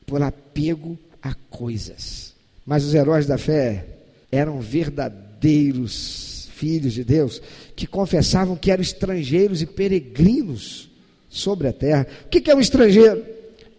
por 0.06 0.22
apego 0.22 0.98
a 1.22 1.34
coisas. 1.50 2.34
Mas 2.66 2.84
os 2.84 2.94
heróis 2.94 3.26
da 3.26 3.38
fé 3.38 3.86
eram 4.32 4.60
verdadeiros 4.60 6.50
filhos 6.54 6.94
de 6.94 7.04
Deus, 7.04 7.42
que 7.76 7.86
confessavam 7.86 8.56
que 8.56 8.72
eram 8.72 8.82
estrangeiros 8.82 9.62
e 9.62 9.66
peregrinos 9.66 10.90
sobre 11.30 11.68
a 11.68 11.74
terra. 11.74 12.08
O 12.26 12.30
que 12.30 12.50
é 12.50 12.56
um 12.56 12.62
estrangeiro? 12.62 13.26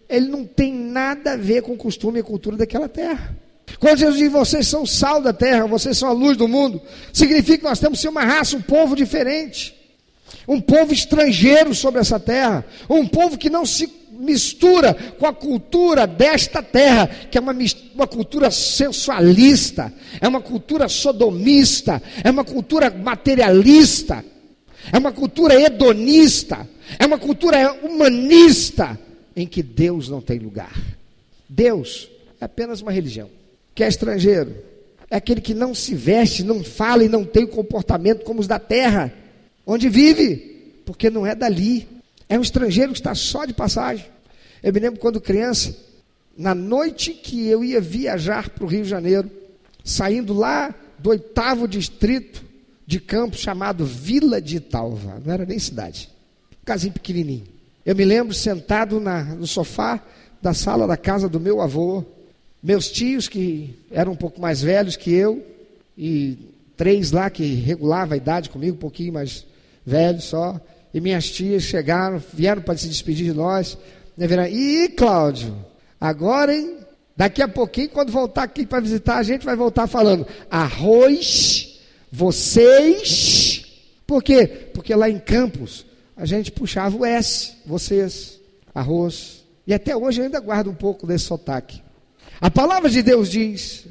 Ele 0.07 0.27
não 0.27 0.45
tem 0.45 0.73
nada 0.73 1.33
a 1.33 1.37
ver 1.37 1.63
com 1.63 1.73
o 1.73 1.77
costume 1.77 2.19
e 2.19 2.23
cultura 2.23 2.55
daquela 2.55 2.87
terra. 2.87 3.35
Quando 3.79 3.97
Jesus 3.97 4.17
diz, 4.17 4.31
vocês 4.31 4.67
são 4.67 4.85
sal 4.85 5.21
da 5.21 5.33
terra, 5.33 5.65
vocês 5.67 5.97
são 5.97 6.07
a 6.07 6.13
luz 6.13 6.37
do 6.37 6.47
mundo, 6.47 6.81
significa 7.11 7.57
que 7.57 7.63
nós 7.63 7.79
temos 7.79 7.97
que 7.97 8.03
ser 8.03 8.09
uma 8.09 8.23
raça, 8.23 8.55
um 8.55 8.61
povo 8.61 8.95
diferente, 8.95 9.75
um 10.47 10.61
povo 10.61 10.93
estrangeiro 10.93 11.75
sobre 11.75 11.99
essa 11.99 12.19
terra, 12.19 12.65
um 12.89 13.05
povo 13.05 13.37
que 13.37 13.49
não 13.49 13.65
se 13.65 13.87
mistura 14.17 14.93
com 14.93 15.25
a 15.25 15.33
cultura 15.33 16.07
desta 16.07 16.61
terra, 16.61 17.07
que 17.07 17.37
é 17.37 17.41
uma, 17.41 17.55
uma 17.93 18.07
cultura 18.07 18.51
sensualista, 18.51 19.93
é 20.19 20.27
uma 20.27 20.41
cultura 20.41 20.87
sodomista, 20.87 22.01
é 22.23 22.29
uma 22.29 22.43
cultura 22.43 22.89
materialista, 22.89 24.23
é 24.91 24.97
uma 24.97 25.11
cultura 25.11 25.59
hedonista, 25.59 26.67
é 26.97 27.05
uma 27.05 27.17
cultura 27.17 27.73
humanista 27.83 28.99
em 29.35 29.45
que 29.45 29.61
Deus 29.61 30.09
não 30.09 30.21
tem 30.21 30.39
lugar. 30.39 30.75
Deus 31.47 32.09
é 32.39 32.45
apenas 32.45 32.81
uma 32.81 32.91
religião. 32.91 33.29
Que 33.75 33.83
é 33.83 33.87
estrangeiro 33.87 34.55
é 35.09 35.17
aquele 35.17 35.41
que 35.41 35.53
não 35.53 35.73
se 35.73 35.95
veste, 35.95 36.43
não 36.43 36.63
fala 36.63 37.03
e 37.03 37.09
não 37.09 37.23
tem 37.23 37.45
o 37.45 37.47
comportamento 37.47 38.23
como 38.23 38.41
os 38.41 38.47
da 38.47 38.59
terra, 38.59 39.13
onde 39.65 39.87
vive, 39.87 40.81
porque 40.85 41.09
não 41.09 41.25
é 41.25 41.33
dali. 41.33 41.87
É 42.29 42.37
um 42.37 42.41
estrangeiro 42.41 42.91
que 42.91 42.99
está 42.99 43.15
só 43.15 43.45
de 43.45 43.53
passagem. 43.53 44.05
Eu 44.61 44.73
me 44.73 44.79
lembro 44.79 44.99
quando 44.99 45.21
criança, 45.21 45.75
na 46.37 46.53
noite 46.53 47.13
que 47.13 47.47
eu 47.47 47.63
ia 47.63 47.79
viajar 47.79 48.49
para 48.49 48.63
o 48.63 48.67
Rio 48.67 48.83
de 48.83 48.89
Janeiro, 48.89 49.29
saindo 49.83 50.33
lá 50.33 50.73
do 50.99 51.09
oitavo 51.09 51.67
distrito 51.67 52.43
de 52.85 52.99
campo 52.99 53.35
chamado 53.35 53.85
Vila 53.85 54.41
de 54.41 54.57
Italva, 54.57 55.21
não 55.23 55.33
era 55.33 55.45
nem 55.45 55.59
cidade 55.59 56.09
casinho 56.67 56.91
pequenininho. 56.91 57.45
Eu 57.85 57.95
me 57.95 58.03
lembro 58.03 58.33
sentado 58.33 58.99
na, 58.99 59.23
no 59.23 59.47
sofá 59.47 60.03
da 60.41 60.53
sala 60.53 60.85
da 60.85 60.97
casa 60.97 61.29
do 61.29 61.39
meu 61.39 61.61
avô, 61.61 62.03
meus 62.61 62.91
tios 62.91 63.29
que 63.29 63.73
eram 63.89 64.11
um 64.11 64.15
pouco 64.17 64.41
mais 64.41 64.61
velhos 64.61 64.97
que 64.97 65.13
eu, 65.13 65.45
e 65.97 66.37
três 66.75 67.13
lá 67.13 67.29
que 67.29 67.45
regulavam 67.53 68.13
a 68.13 68.17
idade 68.17 68.49
comigo, 68.49 68.75
um 68.75 68.79
pouquinho 68.79 69.13
mais 69.13 69.45
velhos 69.85 70.25
só, 70.25 70.59
e 70.97 70.99
minhas 70.99 71.29
tias 71.29 71.61
chegaram, 71.61 72.19
vieram 72.33 72.59
para 72.59 72.75
se 72.75 72.87
despedir 72.87 73.25
de 73.31 73.33
nós, 73.33 73.77
né, 74.17 74.49
e 74.49 74.89
Cláudio, 74.89 75.55
agora, 76.01 76.55
hein, 76.55 76.77
daqui 77.15 77.39
a 77.39 77.47
pouquinho, 77.47 77.89
quando 77.89 78.11
voltar 78.11 78.41
aqui 78.41 78.65
para 78.65 78.79
visitar, 78.79 79.17
a 79.17 79.23
gente 79.23 79.45
vai 79.45 79.55
voltar 79.55 79.85
falando, 79.85 80.25
arroz, 80.49 81.79
vocês, 82.11 83.63
por 84.07 84.23
quê? 84.23 84.47
Porque 84.73 84.95
lá 84.95 85.07
em 85.07 85.19
Campos, 85.19 85.85
a 86.15 86.25
gente 86.25 86.51
puxava 86.51 86.97
o 86.97 87.05
S, 87.05 87.53
vocês, 87.63 88.39
arroz. 88.73 89.43
E 89.67 89.75
até 89.75 89.95
hoje 89.95 90.19
eu 90.19 90.25
ainda 90.25 90.39
guardo 90.39 90.71
um 90.71 90.75
pouco 90.75 91.05
desse 91.05 91.25
sotaque. 91.25 91.79
A 92.41 92.49
palavra 92.49 92.89
de 92.89 93.03
Deus 93.03 93.29
diz 93.29 93.85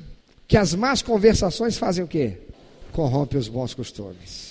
que 0.49 0.57
as 0.57 0.75
más 0.75 1.03
conversações 1.03 1.79
fazem 1.79 2.03
o 2.03 2.09
quê? 2.09 2.37
Corrompe 2.91 3.37
os 3.37 3.47
bons 3.47 3.75
costumes. 3.75 4.46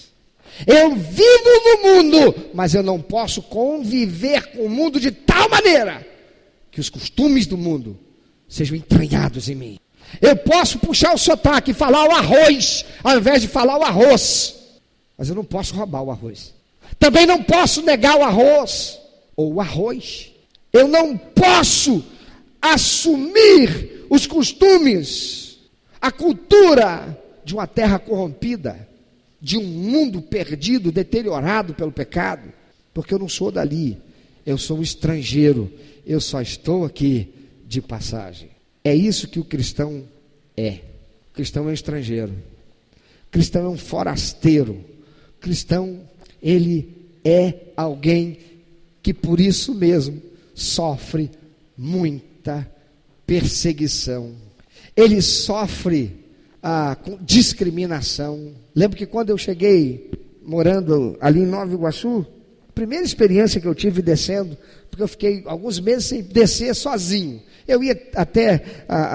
Eu 0.66 0.96
vivo 0.96 1.50
no 1.64 1.84
mundo, 1.84 2.36
mas 2.54 2.74
eu 2.74 2.82
não 2.82 3.02
posso 3.02 3.42
conviver 3.42 4.52
com 4.52 4.66
o 4.66 4.70
mundo 4.70 5.00
de 5.00 5.12
tal 5.12 5.50
maneira 5.50 6.06
que 6.72 6.80
os 6.80 6.90
costumes 6.90 7.46
do 7.46 7.58
mundo 7.58 8.00
sejam 8.48 8.76
entranhados 8.78 9.50
em 9.50 9.56
mim. 9.56 9.80
Eu 10.22 10.36
posso 10.36 10.80
puxar 10.80 11.14
o 11.14 11.18
sotaque 11.18 11.72
e 11.72 11.74
falar 11.74 12.08
o 12.08 12.12
arroz, 12.12 12.86
ao 13.04 13.18
invés 13.18 13.42
de 13.42 13.48
falar 13.48 13.78
o 13.78 13.84
arroz. 13.84 14.56
Mas 15.18 15.30
eu 15.30 15.36
não 15.36 15.44
posso 15.44 15.76
roubar 15.76 16.04
o 16.04 16.12
arroz. 16.12 16.54
Também 17.00 17.26
não 17.26 17.44
posso 17.44 17.82
negar 17.82 18.18
o 18.18 18.24
arroz 18.24 19.00
ou 19.36 19.56
o 19.56 19.62
arroz. 19.62 20.32
Eu 20.72 20.88
não 20.88 21.18
posso 21.18 22.04
assumir 22.62 24.06
os 24.10 24.26
costumes, 24.26 25.58
a 26.02 26.12
cultura 26.12 27.18
de 27.44 27.54
uma 27.54 27.68
terra 27.68 28.00
corrompida, 28.00 28.88
de 29.46 29.60
um 29.60 29.64
mundo 29.64 30.24
perdido, 30.24 30.92
deteriorado 30.92 31.76
pelo 31.76 31.92
pecado, 31.92 32.52
porque 32.92 33.14
eu 33.14 33.20
não 33.20 33.30
sou 33.30 33.52
dali. 33.52 33.96
Eu 34.44 34.58
sou 34.58 34.80
um 34.80 34.82
estrangeiro. 34.82 35.72
Eu 36.04 36.20
só 36.20 36.42
estou 36.42 36.84
aqui 36.84 37.30
de 37.68 37.80
passagem. 37.80 38.50
É 38.84 38.96
isso 38.96 39.28
que 39.28 39.40
o 39.40 39.44
cristão 39.44 40.04
é. 40.58 40.80
O 41.30 41.36
cristão 41.36 41.66
é 41.66 41.68
um 41.68 41.74
estrangeiro. 41.74 42.32
O 43.28 43.30
cristão 43.30 43.68
é 43.68 43.70
um 43.70 43.78
forasteiro. 43.78 44.84
O 45.38 45.40
cristão 45.40 46.00
ele 46.42 46.96
é 47.24 47.54
alguém 47.78 48.40
que 49.04 49.14
por 49.14 49.40
isso 49.40 49.76
mesmo 49.76 50.24
sofre 50.56 51.30
muita 51.78 52.68
perseguição. 53.28 54.34
Ele 54.98 55.22
sofre 55.22 56.25
ah, 56.68 56.98
discriminação. 57.22 58.54
Lembro 58.76 58.98
que 58.98 59.06
quando 59.06 59.30
eu 59.30 59.38
cheguei 59.38 60.10
morando 60.44 61.16
ali 61.22 61.42
em 61.42 61.46
Nova 61.46 61.72
Iguaçu, 61.72 62.26
a 62.68 62.72
primeira 62.72 63.06
experiência 63.06 63.62
que 63.62 63.68
eu 63.68 63.76
tive 63.76 64.02
descendo, 64.02 64.58
porque 64.90 65.04
eu 65.04 65.08
fiquei 65.08 65.44
alguns 65.46 65.80
meses 65.80 66.06
sem 66.06 66.24
descer 66.24 66.74
sozinho. 66.74 67.40
Eu 67.68 67.84
ia 67.84 67.96
até 68.16 68.64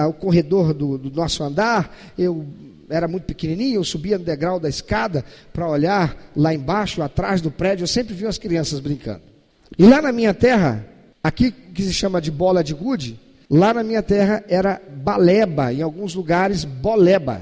o 0.07 0.13
corredor 0.13 0.73
do, 0.73 0.97
do 0.97 1.11
nosso 1.11 1.43
andar, 1.43 1.93
eu 2.17 2.45
era 2.89 3.05
muito 3.05 3.25
pequenininho, 3.25 3.75
eu 3.75 3.83
subia 3.83 4.17
no 4.17 4.23
degrau 4.23 4.57
da 4.57 4.69
escada 4.69 5.25
para 5.51 5.67
olhar 5.67 6.31
lá 6.33 6.53
embaixo, 6.53 7.01
atrás 7.01 7.41
do 7.41 7.51
prédio, 7.51 7.83
eu 7.83 7.87
sempre 7.87 8.13
vi 8.13 8.25
as 8.25 8.37
crianças 8.37 8.79
brincando. 8.79 9.23
E 9.77 9.85
lá 9.85 10.01
na 10.01 10.13
minha 10.13 10.33
terra, 10.33 10.87
aqui 11.21 11.51
que 11.51 11.83
se 11.83 11.93
chama 11.93 12.21
de 12.21 12.31
bola 12.31 12.63
de 12.63 12.73
gude, 12.73 13.19
lá 13.49 13.73
na 13.73 13.83
minha 13.83 14.01
terra 14.01 14.41
era 14.47 14.81
baleba, 15.03 15.73
em 15.73 15.81
alguns 15.81 16.13
lugares 16.13 16.63
boleba. 16.63 17.41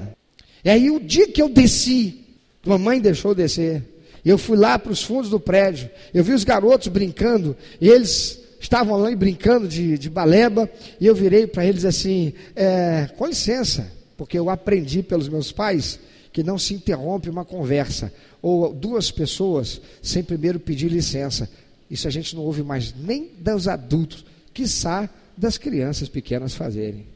E 0.64 0.70
aí 0.70 0.90
o 0.90 1.00
dia 1.00 1.28
que 1.28 1.40
eu 1.40 1.48
desci, 1.48 2.24
mamãe 2.64 3.00
deixou 3.00 3.34
descer, 3.34 3.82
eu 4.24 4.36
fui 4.36 4.56
lá 4.56 4.78
para 4.78 4.92
os 4.92 5.02
fundos 5.02 5.30
do 5.30 5.40
prédio, 5.40 5.90
eu 6.12 6.22
vi 6.22 6.32
os 6.32 6.44
garotos 6.44 6.88
brincando, 6.88 7.56
e 7.80 7.88
eles 7.88 8.40
estavam 8.60 8.98
lá 8.98 9.14
brincando 9.16 9.66
de, 9.66 9.96
de 9.96 10.10
baleba, 10.10 10.68
e 11.00 11.06
eu 11.06 11.14
virei 11.14 11.46
para 11.46 11.64
eles 11.64 11.84
assim, 11.84 12.32
é, 12.54 13.08
com 13.16 13.26
licença, 13.26 13.90
porque 14.16 14.38
eu 14.38 14.50
aprendi 14.50 15.02
pelos 15.02 15.28
meus 15.28 15.50
pais 15.50 15.98
que 16.32 16.42
não 16.42 16.58
se 16.58 16.74
interrompe 16.74 17.30
uma 17.30 17.44
conversa 17.44 18.12
ou 18.42 18.72
duas 18.72 19.10
pessoas 19.10 19.80
sem 20.02 20.22
primeiro 20.22 20.60
pedir 20.60 20.88
licença. 20.88 21.48
Isso 21.90 22.06
a 22.06 22.10
gente 22.10 22.36
não 22.36 22.42
ouve 22.42 22.62
mais 22.62 22.94
nem 22.94 23.30
dos 23.38 23.66
adultos, 23.66 24.24
quiçá 24.54 25.08
das 25.36 25.58
crianças 25.58 26.08
pequenas 26.08 26.54
fazerem. 26.54 27.06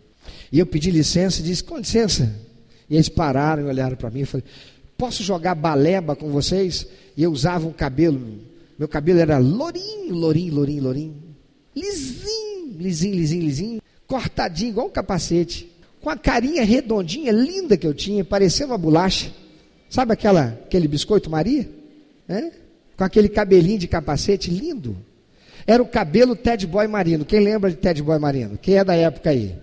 E 0.51 0.59
eu 0.59 0.67
pedi 0.67 0.91
licença 0.91 1.41
e 1.41 1.45
disse: 1.45 1.63
com 1.63 1.79
licença. 1.79 2.35
E 2.89 2.95
eles 2.95 3.09
pararam 3.09 3.63
e 3.63 3.67
olharam 3.67 3.97
para 3.97 4.11
mim 4.11 4.21
e 4.21 4.27
falei: 4.27 4.45
posso 4.97 5.23
jogar 5.23 5.55
baleba 5.55 6.15
com 6.17 6.31
vocês? 6.31 6.87
E 7.17 7.23
eu 7.23 7.33
usava 7.33 7.67
um 7.67 7.73
cabelo, 7.73 8.21
meu 8.79 8.89
cabelo 8.89 9.21
era 9.21 9.39
lourinho, 9.39 10.15
lourinho, 10.15 10.55
lourinho, 10.55 10.83
lourinho, 10.83 11.15
lisinho, 11.75 12.77
lisinho, 12.79 13.15
lisinho, 13.15 13.43
lisinho, 13.43 13.83
cortadinho, 14.07 14.71
igual 14.71 14.87
um 14.89 14.91
capacete 14.91 15.75
com 16.05 16.11
a 16.11 16.17
carinha 16.19 16.63
redondinha, 16.63 17.33
linda 17.33 17.79
que 17.79 17.87
eu 17.87 17.95
tinha, 17.95 18.23
parecendo 18.23 18.73
uma 18.73 18.79
bolacha. 18.79 19.33
Sabe 19.89 20.13
aquela, 20.13 20.49
aquele 20.67 20.87
biscoito 20.87 21.31
Maria? 21.31 21.67
É? 22.29 22.51
Com 22.95 23.05
aquele 23.05 23.27
cabelinho 23.27 23.79
de 23.79 23.89
capacete 23.89 24.51
lindo. 24.51 24.95
Era 25.67 25.83
o 25.83 25.87
cabelo 25.87 26.37
Ted 26.37 26.67
Boy 26.67 26.87
Marino. 26.87 27.25
Quem 27.25 27.41
lembra 27.41 27.71
de 27.71 27.77
Ted 27.77 28.03
Boy 28.03 28.19
Marino? 28.19 28.59
Quem 28.59 28.77
é 28.77 28.85
da 28.85 28.95
época 28.95 29.31
aí? 29.31 29.57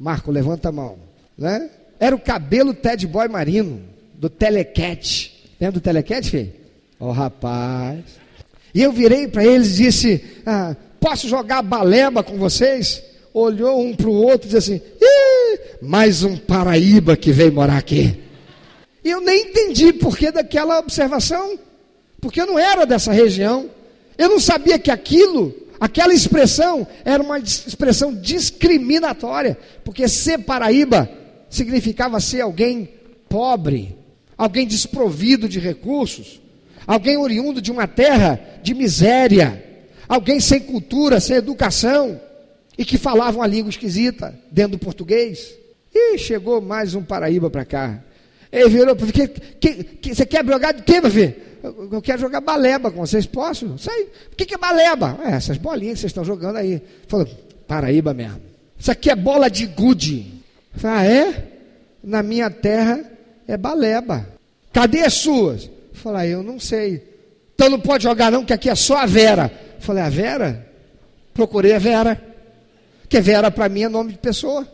Marco, 0.00 0.32
levanta 0.32 0.70
a 0.70 0.72
mão. 0.72 0.98
Né? 1.36 1.68
Era 2.00 2.16
o 2.16 2.20
cabelo 2.20 2.72
Ted 2.72 3.06
Boy 3.06 3.28
Marino, 3.28 3.82
do 4.14 4.30
Telecat. 4.30 5.30
Lembra 5.60 5.78
do 5.78 5.82
Telecat, 5.82 6.30
filho? 6.30 6.50
Ó 6.98 7.08
oh, 7.08 7.12
rapaz. 7.12 8.00
E 8.74 8.82
eu 8.82 8.92
virei 8.92 9.28
para 9.28 9.44
eles 9.44 9.78
e 9.78 9.84
disse: 9.84 10.24
ah, 10.46 10.74
Posso 10.98 11.28
jogar 11.28 11.60
baleba 11.60 12.22
com 12.22 12.38
vocês? 12.38 13.02
Olhou 13.34 13.80
um 13.84 13.94
para 13.94 14.08
o 14.08 14.14
outro 14.14 14.48
e 14.48 14.52
disse 14.52 14.56
assim: 14.56 14.82
Mais 15.82 16.22
um 16.22 16.34
Paraíba 16.34 17.14
que 17.14 17.30
veio 17.30 17.52
morar 17.52 17.76
aqui. 17.76 18.18
E 19.04 19.10
eu 19.10 19.20
nem 19.20 19.48
entendi 19.48 19.92
por 19.92 20.16
que 20.16 20.30
daquela 20.30 20.78
observação, 20.78 21.58
porque 22.20 22.40
eu 22.40 22.46
não 22.46 22.58
era 22.58 22.86
dessa 22.86 23.12
região. 23.12 23.68
Eu 24.16 24.28
não 24.28 24.40
sabia 24.40 24.78
que 24.78 24.90
aquilo, 24.90 25.54
aquela 25.80 26.12
expressão, 26.12 26.86
era 27.04 27.22
uma 27.22 27.38
expressão 27.38 28.14
discriminatória, 28.14 29.56
porque 29.82 30.06
ser 30.06 30.38
Paraíba 30.38 31.10
significava 31.48 32.20
ser 32.20 32.42
alguém 32.42 32.88
pobre, 33.28 33.96
alguém 34.36 34.66
desprovido 34.66 35.48
de 35.48 35.58
recursos, 35.58 36.40
alguém 36.86 37.16
oriundo 37.16 37.62
de 37.62 37.72
uma 37.72 37.88
terra 37.88 38.60
de 38.62 38.74
miséria, 38.74 39.64
alguém 40.06 40.38
sem 40.38 40.60
cultura, 40.60 41.18
sem 41.18 41.36
educação, 41.36 42.20
e 42.76 42.84
que 42.84 42.98
falava 42.98 43.38
uma 43.38 43.46
língua 43.46 43.70
esquisita 43.70 44.38
dentro 44.50 44.72
do 44.72 44.78
português. 44.78 45.54
E 45.92 46.18
chegou 46.18 46.60
mais 46.60 46.94
um 46.94 47.02
Paraíba 47.02 47.50
para 47.50 47.64
cá. 47.64 48.02
Ele 48.52 48.68
virou 48.68 48.96
para 48.96 49.12
que, 49.12 49.28
que, 49.28 49.84
que, 49.84 50.14
Você 50.14 50.26
quer 50.26 50.44
jogar 50.44 50.72
de 50.72 50.82
quê, 50.82 51.00
meu 51.00 51.10
filho? 51.10 51.34
Eu, 51.62 51.88
eu 51.92 52.02
quero 52.02 52.20
jogar 52.20 52.40
baleba 52.40 52.90
com 52.90 53.06
vocês. 53.06 53.26
Posso? 53.26 53.78
Sai. 53.78 54.02
O 54.32 54.36
que, 54.36 54.46
que 54.46 54.54
é 54.54 54.58
baleba? 54.58 55.18
É, 55.24 55.32
essas 55.32 55.56
bolinhas 55.56 55.94
que 55.94 56.00
vocês 56.00 56.10
estão 56.10 56.24
jogando 56.24 56.56
aí. 56.56 56.82
Falou, 57.06 57.28
Paraíba 57.70 58.12
mesmo. 58.12 58.40
Isso 58.76 58.90
aqui 58.90 59.10
é 59.10 59.14
bola 59.14 59.48
de 59.48 59.66
gude. 59.66 60.26
Falei, 60.74 60.96
ah, 60.96 61.04
é? 61.04 61.44
Na 62.02 62.22
minha 62.22 62.50
terra 62.50 63.04
é 63.46 63.56
baleba. 63.56 64.26
Cadê 64.72 65.00
as 65.00 65.14
suas? 65.14 65.70
Falei, 65.92 66.22
ah, 66.22 66.26
eu 66.26 66.42
não 66.42 66.58
sei. 66.58 67.00
Então 67.54 67.70
não 67.70 67.78
pode 67.78 68.02
jogar 68.02 68.32
não, 68.32 68.44
que 68.44 68.52
aqui 68.52 68.68
é 68.68 68.74
só 68.74 68.96
a 68.96 69.06
Vera. 69.06 69.52
Falei, 69.78 70.02
a 70.02 70.08
Vera? 70.08 70.66
Procurei 71.32 71.74
a 71.74 71.78
Vera. 71.78 72.20
Que 73.08 73.20
Vera 73.20 73.50
para 73.50 73.68
mim 73.68 73.82
é 73.82 73.88
nome 73.88 74.12
de 74.12 74.18
pessoa. 74.18 74.66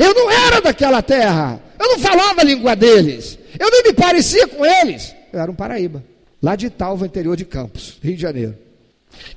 Eu 0.00 0.14
não 0.14 0.30
era 0.30 0.62
daquela 0.62 1.02
terra. 1.02 1.60
Eu 1.78 1.88
não 1.90 1.98
falava 1.98 2.40
a 2.40 2.44
língua 2.44 2.74
deles. 2.74 3.38
Eu 3.58 3.70
nem 3.70 3.82
me 3.82 3.92
parecia 3.92 4.48
com 4.48 4.64
eles. 4.64 5.14
Eu 5.30 5.38
era 5.38 5.50
um 5.50 5.54
paraíba. 5.54 6.02
Lá 6.42 6.56
de 6.56 6.70
Talva, 6.70 7.04
interior 7.04 7.36
de 7.36 7.44
Campos, 7.44 7.98
Rio 8.02 8.16
de 8.16 8.22
Janeiro. 8.22 8.56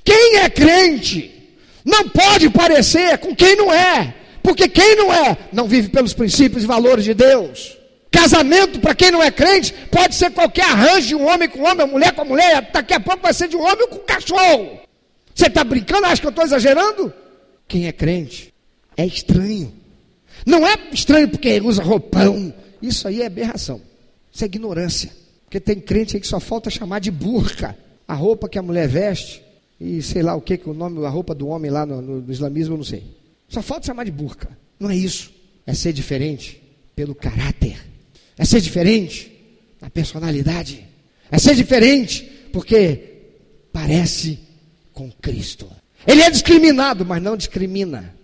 Quem 0.02 0.38
é 0.38 0.48
crente 0.48 1.52
não 1.84 2.08
pode 2.08 2.48
parecer 2.48 3.18
com 3.18 3.36
quem 3.36 3.54
não 3.56 3.70
é. 3.70 4.14
Porque 4.42 4.66
quem 4.66 4.96
não 4.96 5.12
é, 5.12 5.36
não 5.52 5.68
vive 5.68 5.90
pelos 5.90 6.14
princípios 6.14 6.64
e 6.64 6.66
valores 6.66 7.04
de 7.04 7.12
Deus. 7.12 7.76
Casamento, 8.10 8.80
para 8.80 8.94
quem 8.94 9.10
não 9.10 9.22
é 9.22 9.30
crente, 9.30 9.74
pode 9.90 10.14
ser 10.14 10.30
qualquer 10.30 10.64
arranjo 10.64 11.08
de 11.08 11.14
um 11.14 11.26
homem 11.26 11.48
com 11.48 11.62
homem, 11.62 11.86
mulher 11.86 12.12
com 12.12 12.24
mulher. 12.24 12.70
Daqui 12.72 12.94
a 12.94 13.00
pouco 13.00 13.22
vai 13.22 13.34
ser 13.34 13.48
de 13.48 13.56
um 13.56 13.62
homem 13.62 13.86
com 13.88 13.96
um 13.96 14.06
cachorro. 14.06 14.80
Você 15.34 15.46
está 15.46 15.62
brincando? 15.62 16.06
Acha 16.06 16.22
que 16.22 16.26
eu 16.26 16.30
estou 16.30 16.44
exagerando? 16.44 17.12
Quem 17.68 17.86
é 17.86 17.92
crente 17.92 18.54
é 18.96 19.04
estranho. 19.04 19.83
Não 20.44 20.66
é 20.66 20.76
estranho 20.92 21.28
porque 21.28 21.60
usa 21.60 21.82
roupão. 21.82 22.52
Isso 22.82 23.08
aí 23.08 23.22
é 23.22 23.26
aberração. 23.26 23.80
Isso 24.32 24.44
é 24.44 24.46
ignorância. 24.46 25.10
Porque 25.44 25.60
tem 25.60 25.80
crente 25.80 26.16
aí 26.16 26.20
que 26.20 26.26
só 26.26 26.40
falta 26.40 26.70
chamar 26.70 26.98
de 26.98 27.10
burca 27.10 27.76
a 28.06 28.14
roupa 28.14 28.48
que 28.48 28.58
a 28.58 28.62
mulher 28.62 28.86
veste 28.86 29.42
e 29.80 30.02
sei 30.02 30.22
lá 30.22 30.34
o 30.34 30.40
que, 30.40 30.56
que 30.56 30.68
o 30.68 30.74
nome, 30.74 31.04
a 31.04 31.08
roupa 31.08 31.34
do 31.34 31.48
homem 31.48 31.70
lá 31.70 31.86
no, 31.86 32.00
no, 32.00 32.20
no 32.20 32.32
islamismo, 32.32 32.74
eu 32.74 32.78
não 32.78 32.84
sei. 32.84 33.04
Só 33.48 33.62
falta 33.62 33.86
chamar 33.86 34.04
de 34.04 34.10
burca. 34.10 34.48
Não 34.78 34.90
é 34.90 34.96
isso. 34.96 35.32
É 35.66 35.72
ser 35.74 35.92
diferente 35.92 36.62
pelo 36.94 37.14
caráter. 37.14 37.76
É 38.36 38.44
ser 38.44 38.60
diferente 38.60 39.32
na 39.80 39.88
personalidade. 39.88 40.86
É 41.30 41.38
ser 41.38 41.54
diferente 41.54 42.22
porque 42.52 43.14
parece 43.72 44.38
com 44.92 45.10
Cristo. 45.10 45.68
Ele 46.06 46.22
é 46.22 46.30
discriminado, 46.30 47.04
mas 47.04 47.22
não 47.22 47.36
discrimina. 47.36 48.14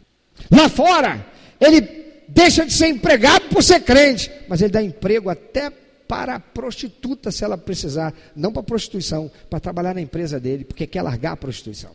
Lá 0.51 0.69
fora, 0.69 1.27
ele 1.61 2.00
deixa 2.33 2.65
de 2.65 2.73
ser 2.73 2.89
empregado 2.89 3.49
por 3.49 3.63
ser 3.63 3.81
crente, 3.81 4.31
mas 4.49 4.63
ele 4.63 4.73
dá 4.73 4.83
emprego 4.83 5.29
até 5.29 5.71
para 5.71 6.37
a 6.37 6.41
prostituta, 6.41 7.31
se 7.31 7.45
ela 7.45 7.57
precisar, 7.57 8.13
não 8.35 8.53
para 8.53 8.61
a 8.61 8.65
prostituição, 8.65 9.31
para 9.49 9.61
trabalhar 9.61 9.95
na 9.95 10.01
empresa 10.01 10.41
dele, 10.41 10.65
porque 10.65 10.87
quer 10.87 11.03
largar 11.03 11.33
a 11.33 11.37
prostituição. 11.37 11.93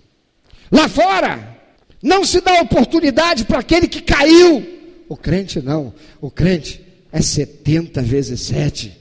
Lá 0.72 0.88
fora, 0.88 1.58
não 2.02 2.24
se 2.24 2.40
dá 2.42 2.62
oportunidade 2.62 3.46
para 3.46 3.60
aquele 3.60 3.88
que 3.88 4.02
caiu. 4.02 5.04
O 5.08 5.18
crente 5.18 5.62
não, 5.62 5.94
o 6.22 6.32
crente 6.32 6.82
é 7.12 7.22
70 7.22 8.02
vezes 8.02 8.42
7 8.42 8.98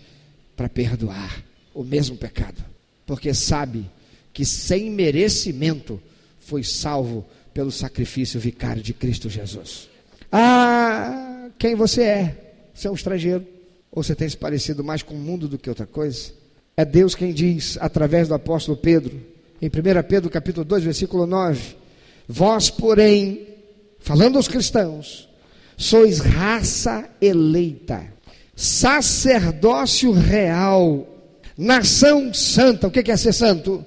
para 0.56 0.68
perdoar 0.68 1.42
o 1.72 1.82
mesmo 1.82 2.16
pecado, 2.16 2.62
porque 3.06 3.32
sabe 3.32 3.90
que 4.32 4.44
sem 4.44 4.90
merecimento 4.90 6.00
foi 6.40 6.62
salvo 6.62 7.24
pelo 7.52 7.70
sacrifício 7.70 8.38
vicário 8.38 8.82
de 8.82 8.92
Cristo 8.92 9.30
Jesus. 9.30 9.93
Ah, 10.30 11.48
quem 11.58 11.74
você 11.74 12.02
é? 12.02 12.44
Você 12.74 12.88
é 12.88 12.90
um 12.90 12.94
estrangeiro? 12.94 13.46
Ou 13.90 14.02
você 14.02 14.14
tem 14.14 14.28
se 14.28 14.36
parecido 14.36 14.82
mais 14.82 15.02
com 15.02 15.14
o 15.14 15.18
mundo 15.18 15.46
do 15.46 15.56
que 15.58 15.68
outra 15.68 15.86
coisa? 15.86 16.32
É 16.76 16.84
Deus 16.84 17.14
quem 17.14 17.32
diz, 17.32 17.78
através 17.80 18.26
do 18.26 18.34
apóstolo 18.34 18.76
Pedro, 18.76 19.20
em 19.62 19.68
1 19.68 19.70
Pedro 20.08 20.28
capítulo 20.28 20.64
2, 20.64 20.82
versículo 20.82 21.26
9: 21.26 21.76
Vós, 22.28 22.68
porém, 22.68 23.46
falando 24.00 24.36
aos 24.36 24.48
cristãos, 24.48 25.28
sois 25.76 26.18
raça 26.18 27.08
eleita, 27.20 28.04
sacerdócio 28.56 30.10
real, 30.12 31.06
nação 31.56 32.34
santa. 32.34 32.88
O 32.88 32.90
que 32.90 33.10
é 33.10 33.16
ser 33.16 33.32
santo? 33.32 33.84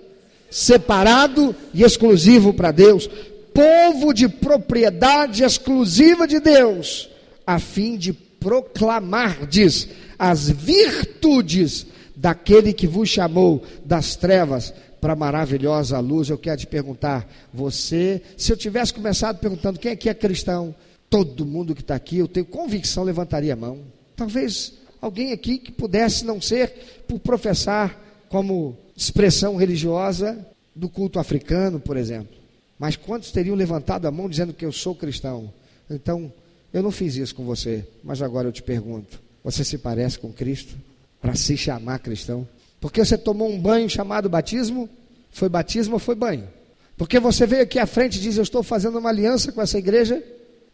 Separado 0.50 1.54
e 1.73 1.84
exclusivo 1.84 2.54
para 2.54 2.71
Deus, 2.71 3.10
povo 3.58 4.13
de 4.13 4.30
propriedade 4.30 5.43
exclusiva 5.43 6.28
de 6.28 6.39
Deus, 6.39 7.10
a 7.46 7.58
fim 7.58 7.98
de 7.98 8.13
proclamardes 8.13 9.89
as 10.20 10.48
virtudes 10.48 11.88
daquele 12.15 12.72
que 12.72 12.86
vos 12.86 13.10
chamou 13.10 13.63
das 13.84 14.15
trevas 14.15 14.72
para 15.02 15.13
a 15.13 15.15
maravilhosa 15.15 15.98
luz. 15.98 16.30
Eu 16.30 16.38
quero 16.38 16.60
te 16.60 16.67
perguntar, 16.67 17.28
você, 17.52 18.22
se 18.38 18.54
eu 18.54 18.58
tivesse 18.58 18.93
começado 18.93 19.39
perguntando 19.39 19.80
quem 19.80 19.91
aqui 19.91 20.08
é 20.08 20.13
cristão, 20.13 20.76
todo 21.10 21.43
mundo 21.43 21.74
que 21.74 21.82
está 21.82 21.96
aqui, 21.96 22.20
eu 22.20 22.28
tenho 22.28 22.46
convicção, 22.46 23.04
levantaria 23.04 23.54
a 23.54 23.56
mão. 23.56 23.80
Talvez 24.15 24.74
alguém 25.02 25.32
aqui 25.32 25.58
que 25.58 25.72
pudesse 25.72 26.24
não 26.24 26.39
ser 26.39 27.04
por 27.08 27.17
professar 27.17 28.00
como 28.30 28.78
expressão 28.96 29.56
religiosa 29.56 30.46
do 30.76 30.88
culto 30.88 31.17
africano, 31.17 31.80
por 31.80 31.98
exemplo. 31.98 32.37
Mas 32.80 32.96
quantos 32.96 33.32
teriam 33.32 33.56
levantado 33.56 34.06
a 34.08 34.12
mão 34.12 34.30
dizendo 34.30 34.54
que 34.54 34.66
eu 34.66 34.72
sou 34.72 34.94
cristão? 34.94 35.52
Então, 35.90 36.32
eu 36.74 36.84
não 36.84 36.92
fiz 36.92 37.16
isso 37.16 37.34
com 37.34 37.44
você, 37.44 37.86
mas 38.04 38.22
agora 38.22 38.48
eu 38.48 38.52
te 38.52 38.62
pergunto: 38.62 39.20
você 39.44 39.63
se 39.63 39.78
parece 39.78 40.20
com 40.20 40.32
Cristo 40.32 40.76
para 41.22 41.36
se 41.36 41.58
chamar 41.58 42.00
cristão? 42.00 42.48
Porque 42.80 43.04
você 43.04 43.18
tomou 43.18 43.50
um 43.50 43.60
banho 43.60 43.90
chamado 43.90 44.30
batismo? 44.30 44.90
Foi 45.32 45.50
batismo 45.50 45.96
ou 45.96 46.00
foi 46.00 46.16
banho? 46.16 46.48
Porque 46.96 47.20
você 47.20 47.46
veio 47.46 47.63
aqui 47.63 47.80
à 47.80 47.86
frente 47.86 48.18
e 48.18 48.22
diz: 48.22 48.38
Eu 48.38 48.44
estou 48.44 48.62
fazendo 48.62 49.00
uma 49.00 49.10
aliança 49.10 49.52
com 49.52 49.62
essa 49.62 49.78
igreja? 49.78 50.24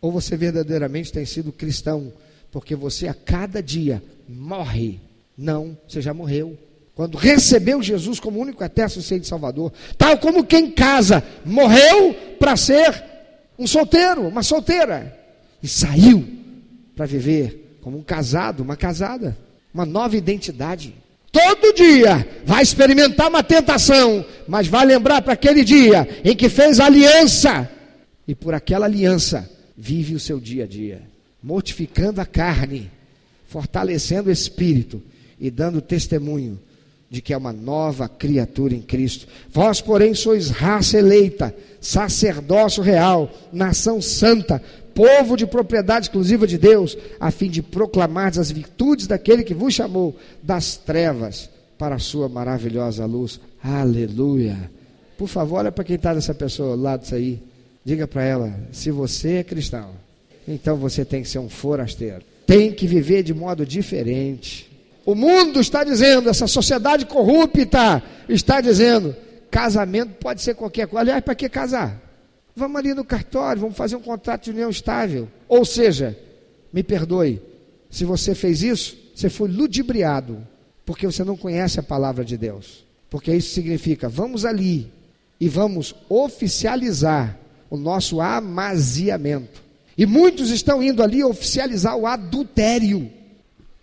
Ou 0.02 0.12
você 0.12 0.36
verdadeiramente 0.36 1.12
tem 1.12 1.26
sido 1.26 1.52
cristão? 1.52 2.12
Porque 2.52 2.76
você 2.76 3.08
a 3.08 3.14
cada 3.14 3.64
dia 3.64 4.04
morre. 4.28 5.00
Não, 5.38 5.78
você 5.88 6.02
já 6.02 6.14
morreu 6.14 6.58
quando 6.96 7.18
recebeu 7.18 7.82
Jesus 7.82 8.20
como 8.20 8.40
único 8.40 8.64
eterno 8.64 8.92
suficiente 8.92 9.28
Salvador, 9.28 9.74
tal 9.98 10.18
como 10.18 10.44
quem 10.44 10.70
casa 10.70 11.24
morreu 11.44 12.14
para 12.40 12.56
ser 12.56 13.04
um 13.58 13.66
solteiro, 13.66 14.28
uma 14.28 14.44
solteira, 14.44 15.18
e 15.62 15.68
saiu 15.68 16.26
para 16.96 17.06
viver 17.06 17.78
como 17.82 17.98
um 17.98 18.04
casado, 18.04 18.62
uma 18.62 18.76
casada, 18.76 19.36
uma 19.74 19.86
nova 19.86 20.16
identidade. 20.16 20.94
Todo 21.32 21.74
dia 21.74 22.28
vai 22.46 22.62
experimentar 22.62 23.28
uma 23.28 23.42
tentação, 23.42 24.24
mas 24.48 24.68
vai 24.68 24.86
lembrar 24.86 25.22
para 25.24 25.34
aquele 25.34 25.64
dia 25.64 26.08
em 26.24 26.36
que 26.36 26.48
fez 26.48 26.80
aliança, 26.80 27.70
e 28.28 28.36
por 28.36 28.54
aquela 28.54 28.86
aliança 28.86 29.50
vive 29.76 30.14
o 30.14 30.20
seu 30.20 30.40
dia 30.40 30.66
a 30.66 30.68
dia, 30.68 31.02
mortificando 31.42 32.22
a 32.22 32.26
carne, 32.26 32.92
fortalecendo 33.48 34.30
o 34.30 34.32
espírito 34.32 35.02
e 35.40 35.50
dando 35.50 35.82
testemunho 35.82 36.60
de 37.14 37.22
que 37.22 37.32
é 37.32 37.38
uma 37.38 37.54
nova 37.54 38.10
criatura 38.10 38.74
em 38.74 38.82
Cristo. 38.82 39.28
Vós, 39.52 39.80
porém, 39.80 40.16
sois 40.16 40.50
raça 40.50 40.98
eleita, 40.98 41.56
sacerdócio 41.80 42.82
real, 42.82 43.32
nação 43.52 44.02
santa, 44.02 44.60
povo 44.96 45.38
de 45.38 45.46
propriedade 45.46 46.08
exclusiva 46.08 46.48
de 46.48 46.58
Deus, 46.58 46.98
a 47.20 47.30
fim 47.30 47.52
de 47.52 47.62
proclamar 47.62 48.32
as 48.40 48.50
virtudes 48.50 49.06
daquele 49.06 49.44
que 49.44 49.54
vos 49.54 49.76
chamou 49.76 50.18
das 50.42 50.76
trevas 50.76 51.52
para 51.78 51.94
a 51.94 52.00
sua 52.00 52.28
maravilhosa 52.28 53.06
luz. 53.06 53.40
Aleluia. 53.64 54.72
Por 55.16 55.28
favor, 55.28 55.58
olha 55.58 55.72
para 55.72 55.84
quem 55.84 55.98
está 55.98 56.16
dessa 56.16 56.34
pessoa, 56.34 56.76
lá 56.76 56.98
disso 56.98 57.14
aí. 57.14 57.40
Diga 57.86 58.08
para 58.08 58.24
ela: 58.24 58.60
se 58.72 58.90
você 58.90 59.34
é 59.34 59.44
cristão, 59.44 59.92
então 60.48 60.78
você 60.78 61.06
tem 61.06 61.22
que 61.22 61.30
ser 61.30 61.38
um 61.38 61.48
forasteiro. 61.48 62.24
Tem 62.48 62.72
que 62.72 62.88
viver 62.88 63.22
de 63.22 63.36
modo 63.36 63.68
diferente. 63.68 64.73
O 65.06 65.16
mundo 65.16 65.60
está 65.60 65.84
dizendo, 65.84 66.30
essa 66.30 66.48
sociedade 66.48 67.06
corrupta 67.06 68.02
está 68.30 68.62
dizendo, 68.62 69.16
casamento 69.52 70.16
pode 70.20 70.42
ser 70.42 70.56
qualquer 70.56 70.88
coisa. 70.88 71.02
Aliás, 71.02 71.24
para 71.24 71.36
que 71.36 71.50
casar? 71.50 72.02
Vamos 72.56 72.78
ali 72.78 72.94
no 72.94 73.04
cartório, 73.04 73.62
vamos 73.62 73.76
fazer 73.76 73.96
um 73.96 74.02
contrato 74.02 74.46
de 74.46 74.52
união 74.52 74.70
estável. 74.70 75.28
Ou 75.48 75.66
seja, 75.66 76.18
me 76.72 76.84
perdoe, 76.84 77.42
se 77.90 78.06
você 78.06 78.34
fez 78.34 78.64
isso, 78.64 78.98
você 79.14 79.30
foi 79.30 79.50
ludibriado, 79.50 80.46
porque 80.86 81.06
você 81.06 81.24
não 81.24 81.36
conhece 81.36 81.80
a 81.80 81.84
palavra 81.84 82.24
de 82.24 82.38
Deus. 82.38 82.86
Porque 83.10 83.34
isso 83.34 83.54
significa, 83.54 84.10
vamos 84.10 84.46
ali 84.46 84.92
e 85.40 85.48
vamos 85.50 85.94
oficializar 86.10 87.38
o 87.70 87.78
nosso 87.78 88.22
amaziamento. 88.22 89.62
E 89.98 90.06
muitos 90.06 90.50
estão 90.50 90.82
indo 90.82 91.04
ali 91.04 91.24
oficializar 91.24 91.96
o 91.96 92.08
adultério. 92.08 93.12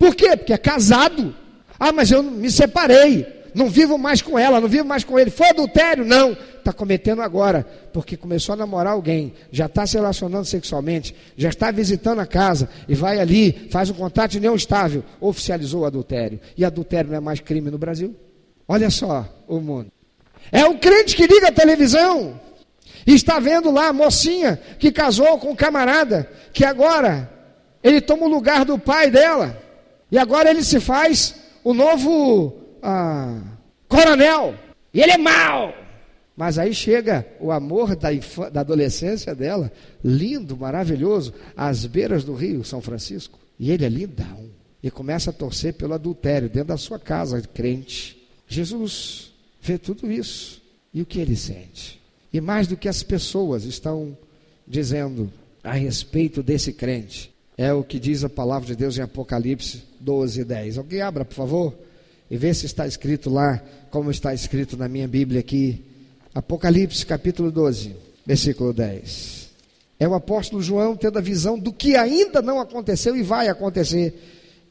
Por 0.01 0.15
quê? 0.15 0.35
Porque 0.35 0.55
é 0.55 0.57
casado. 0.57 1.37
Ah, 1.79 1.93
mas 1.93 2.11
eu 2.11 2.23
me 2.23 2.51
separei, 2.51 3.27
não 3.55 3.69
vivo 3.69 3.99
mais 3.99 4.23
com 4.23 4.39
ela, 4.39 4.59
não 4.59 4.67
vivo 4.67 4.87
mais 4.87 5.05
com 5.05 5.19
ele. 5.19 5.31
Foi 5.31 5.51
adultério? 5.51 6.07
Não. 6.07 6.33
Está 6.59 6.73
cometendo 6.73 7.21
agora, 7.21 7.67
porque 7.93 8.17
começou 8.17 8.55
a 8.55 8.57
namorar 8.57 8.95
alguém, 8.95 9.35
já 9.51 9.67
está 9.67 9.87
se 9.87 9.97
relacionando 9.97 10.47
sexualmente, 10.47 11.15
já 11.37 11.51
está 11.51 11.71
visitando 11.71 12.21
a 12.21 12.27
casa 12.27 12.69
e 12.89 12.95
vai 12.95 13.19
ali, 13.19 13.69
faz 13.71 13.91
um 13.91 13.95
contato 13.95 14.33
de 14.33 14.39
união 14.39 14.55
estável, 14.55 15.05
oficializou 15.21 15.83
o 15.83 15.87
adultério. 15.87 16.41
E 16.57 16.65
adultério 16.65 17.11
não 17.11 17.19
é 17.19 17.21
mais 17.21 17.41
crime 17.41 17.71
no 17.71 17.79
Brasil? 17.79 18.17
Olha 18.67 18.89
só 18.89 19.29
o 19.47 19.61
mundo. 19.61 19.93
É 20.51 20.65
o 20.65 20.79
crente 20.79 21.15
que 21.15 21.27
liga 21.27 21.49
a 21.49 21.53
televisão 21.53 22.41
e 23.07 23.15
está 23.15 23.39
vendo 23.39 23.71
lá 23.71 23.89
a 23.89 23.93
mocinha 23.93 24.59
que 24.79 24.91
casou 24.91 25.39
com 25.39 25.51
um 25.51 25.57
camarada, 25.57 26.31
que 26.55 26.65
agora 26.65 27.31
ele 27.83 28.01
toma 28.01 28.25
o 28.25 28.31
lugar 28.31 28.65
do 28.65 28.79
pai 28.79 29.11
dela, 29.11 29.70
e 30.11 30.19
agora 30.19 30.51
ele 30.51 30.63
se 30.63 30.81
faz 30.81 31.35
o 31.63 31.73
novo 31.73 32.57
ah, 32.83 33.41
coronel, 33.89 34.55
e 34.93 35.01
ele 35.01 35.13
é 35.13 35.19
mau. 35.19 35.75
Mas 36.37 36.59
aí 36.59 36.73
chega 36.73 37.27
o 37.39 37.53
amor 37.53 37.95
da, 37.95 38.09
da 38.51 38.61
adolescência 38.61 39.35
dela, 39.35 39.71
lindo, 40.03 40.57
maravilhoso, 40.57 41.35
às 41.57 41.85
beiras 41.85 42.25
do 42.25 42.35
rio 42.35 42.65
São 42.65 42.81
Francisco, 42.81 43.39
e 43.59 43.71
ele 43.71 43.85
é 43.85 43.89
lindão, 43.89 44.49
e 44.83 44.91
começa 44.91 45.31
a 45.31 45.35
torcer 45.35 45.75
pelo 45.75 45.93
adultério 45.93 46.49
dentro 46.49 46.69
da 46.69 46.77
sua 46.79 46.99
casa, 46.99 47.43
crente. 47.43 48.27
Jesus 48.49 49.33
vê 49.61 49.77
tudo 49.77 50.11
isso, 50.11 50.63
e 50.95 51.03
o 51.03 51.07
que 51.07 51.21
ele 51.21 51.37
sente? 51.37 52.01
E 52.33 52.41
mais 52.41 52.67
do 52.67 52.77
que 52.77 52.89
as 52.89 53.03
pessoas 53.03 53.65
estão 53.65 54.17
dizendo 54.67 55.31
a 55.63 55.73
respeito 55.73 56.43
desse 56.43 56.73
crente, 56.73 57.30
é 57.61 57.75
o 57.75 57.85
que 57.85 57.99
diz 57.99 58.25
a 58.25 58.29
palavra 58.31 58.69
de 58.69 58.75
Deus 58.75 58.97
em 58.97 59.03
Apocalipse 59.03 59.83
12, 60.01 60.45
10. 60.45 60.79
Alguém 60.79 61.03
abra, 61.03 61.27
por 61.27 61.35
favor, 61.35 61.75
e 62.31 62.35
vê 62.39 62.55
se 62.55 62.65
está 62.65 62.87
escrito 62.87 63.29
lá, 63.29 63.63
como 63.91 64.11
está 64.11 64.33
escrito 64.33 64.79
na 64.79 64.89
minha 64.89 65.07
Bíblia 65.07 65.41
aqui. 65.41 65.85
Apocalipse 66.35 67.05
capítulo 67.05 67.53
12, 67.53 67.95
versículo 68.25 68.73
10. 68.73 69.51
É 69.99 70.09
o 70.09 70.15
apóstolo 70.15 70.63
João 70.63 70.97
tendo 70.97 71.19
a 71.19 71.21
visão 71.21 71.59
do 71.59 71.71
que 71.71 71.97
ainda 71.97 72.41
não 72.41 72.59
aconteceu 72.59 73.15
e 73.15 73.23
vai 73.23 73.49
acontecer. 73.49 74.15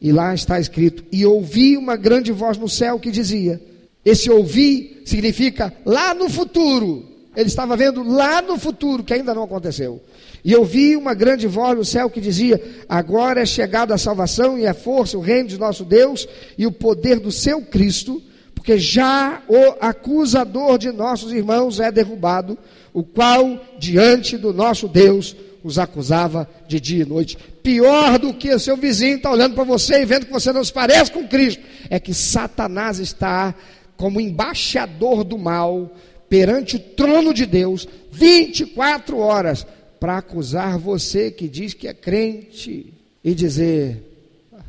E 0.02 0.12
lá 0.12 0.34
está 0.34 0.60
escrito: 0.60 1.04
E 1.12 1.24
ouvi 1.28 1.78
uma 1.78 1.96
grande 1.96 2.32
voz 2.32 2.58
no 2.58 2.68
céu 2.68 3.00
que 3.00 3.12
dizia: 3.12 3.62
Esse 4.04 4.32
ouvir 4.32 5.04
significa 5.06 5.72
lá 5.86 6.16
no 6.16 6.28
futuro, 6.28 7.08
ele 7.40 7.48
estava 7.48 7.78
vendo 7.78 8.04
lá 8.04 8.42
no 8.42 8.60
futuro, 8.60 9.02
que 9.02 9.14
ainda 9.14 9.34
não 9.34 9.44
aconteceu. 9.44 10.04
E 10.44 10.52
eu 10.52 10.66
vi 10.66 10.98
uma 10.98 11.14
grande 11.14 11.48
voz 11.48 11.78
no 11.78 11.86
céu 11.86 12.10
que 12.10 12.20
dizia: 12.20 12.62
Agora 12.90 13.42
é 13.42 13.46
chegada 13.46 13.96
a 13.96 13.98
salvação 13.98 14.58
e 14.58 14.68
a 14.68 14.74
força, 14.74 15.18
o 15.18 15.22
reino 15.22 15.48
de 15.48 15.58
nosso 15.58 15.86
Deus 15.86 16.28
e 16.58 16.68
o 16.68 16.72
poder 16.72 17.18
do 17.18 17.32
seu 17.32 17.62
Cristo, 17.62 18.22
porque 18.54 18.78
já 18.78 19.42
o 19.48 19.78
acusador 19.80 20.78
de 20.78 20.92
nossos 20.92 21.32
irmãos 21.32 21.80
é 21.80 21.90
derrubado, 21.90 22.58
o 22.94 23.04
qual 23.04 23.58
diante 23.80 24.38
do 24.38 24.52
nosso 24.52 24.90
Deus 24.90 25.34
os 25.64 25.80
acusava 25.80 26.46
de 26.68 26.78
dia 26.78 27.04
e 27.04 27.08
noite. 27.08 27.38
Pior 27.64 28.20
do 28.20 28.34
que 28.34 28.54
o 28.54 28.60
seu 28.60 28.76
vizinho 28.76 29.16
está 29.16 29.32
olhando 29.32 29.56
para 29.56 29.64
você 29.64 30.02
e 30.02 30.06
vendo 30.06 30.26
que 30.26 30.34
você 30.34 30.52
não 30.52 30.64
se 30.64 30.74
parece 30.74 31.10
com 31.10 31.26
Cristo, 31.26 31.64
é 31.90 32.02
que 32.02 32.14
Satanás 32.14 33.00
está 33.00 33.56
como 33.96 34.20
embaixador 34.20 35.24
do 35.24 35.38
mal 35.38 35.90
perante 36.30 36.76
o 36.76 36.80
trono 36.80 37.34
de 37.34 37.46
Deus 37.46 37.88
24 38.12 39.18
horas 39.18 39.66
para 40.00 40.18
acusar 40.18 40.78
você 40.78 41.32
que 41.32 41.50
diz 41.50 41.74
que 41.74 41.88
é 41.88 41.94
crente 41.94 42.94
e 43.24 43.34
dizer: 43.34 44.04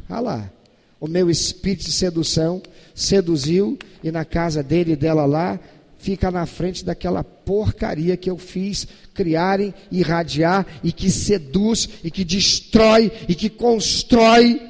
ah 0.09 0.21
lá, 0.21 0.51
o 0.99 1.07
meu 1.07 1.31
espírito 1.31 1.85
de 1.85 1.93
sedução 1.93 2.63
seduziu 2.95 3.79
e 4.03 4.11
na 4.11 4.25
casa 4.25 4.63
dele 4.63 4.93
e 4.93 4.97
dela 4.97 5.27
lá 5.27 5.61
fica 5.99 6.31
na 6.31 6.47
frente 6.47 6.85
daquela 6.85 7.23
porcaria 7.23 8.17
que 8.17 8.31
eu 8.31 8.39
fiz 8.39 8.89
criarem, 9.13 9.75
irradiar 9.93 10.67
e 10.83 10.93
que 10.93 11.11
seduz 11.11 11.89
e 12.03 12.11
que 12.11 12.25
destrói 12.25 13.13
e 13.29 13.35
que 13.35 13.51
constrói 13.51 14.61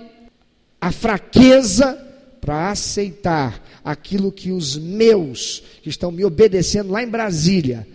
a 0.80 0.90
fraqueza 0.90 2.09
para 2.40 2.70
aceitar 2.70 3.62
aquilo 3.84 4.32
que 4.32 4.50
os 4.50 4.76
meus, 4.76 5.62
que 5.82 5.88
estão 5.88 6.10
me 6.10 6.24
obedecendo 6.24 6.90
lá 6.90 7.02
em 7.02 7.08
Brasília, 7.08 7.86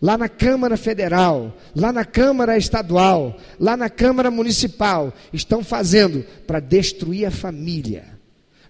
lá 0.00 0.16
na 0.16 0.28
Câmara 0.28 0.76
Federal, 0.76 1.56
lá 1.74 1.92
na 1.92 2.04
Câmara 2.04 2.56
Estadual, 2.56 3.36
lá 3.58 3.76
na 3.76 3.90
Câmara 3.90 4.30
Municipal, 4.30 5.12
estão 5.32 5.62
fazendo 5.62 6.24
para 6.46 6.60
destruir 6.60 7.26
a 7.26 7.30
família, 7.30 8.04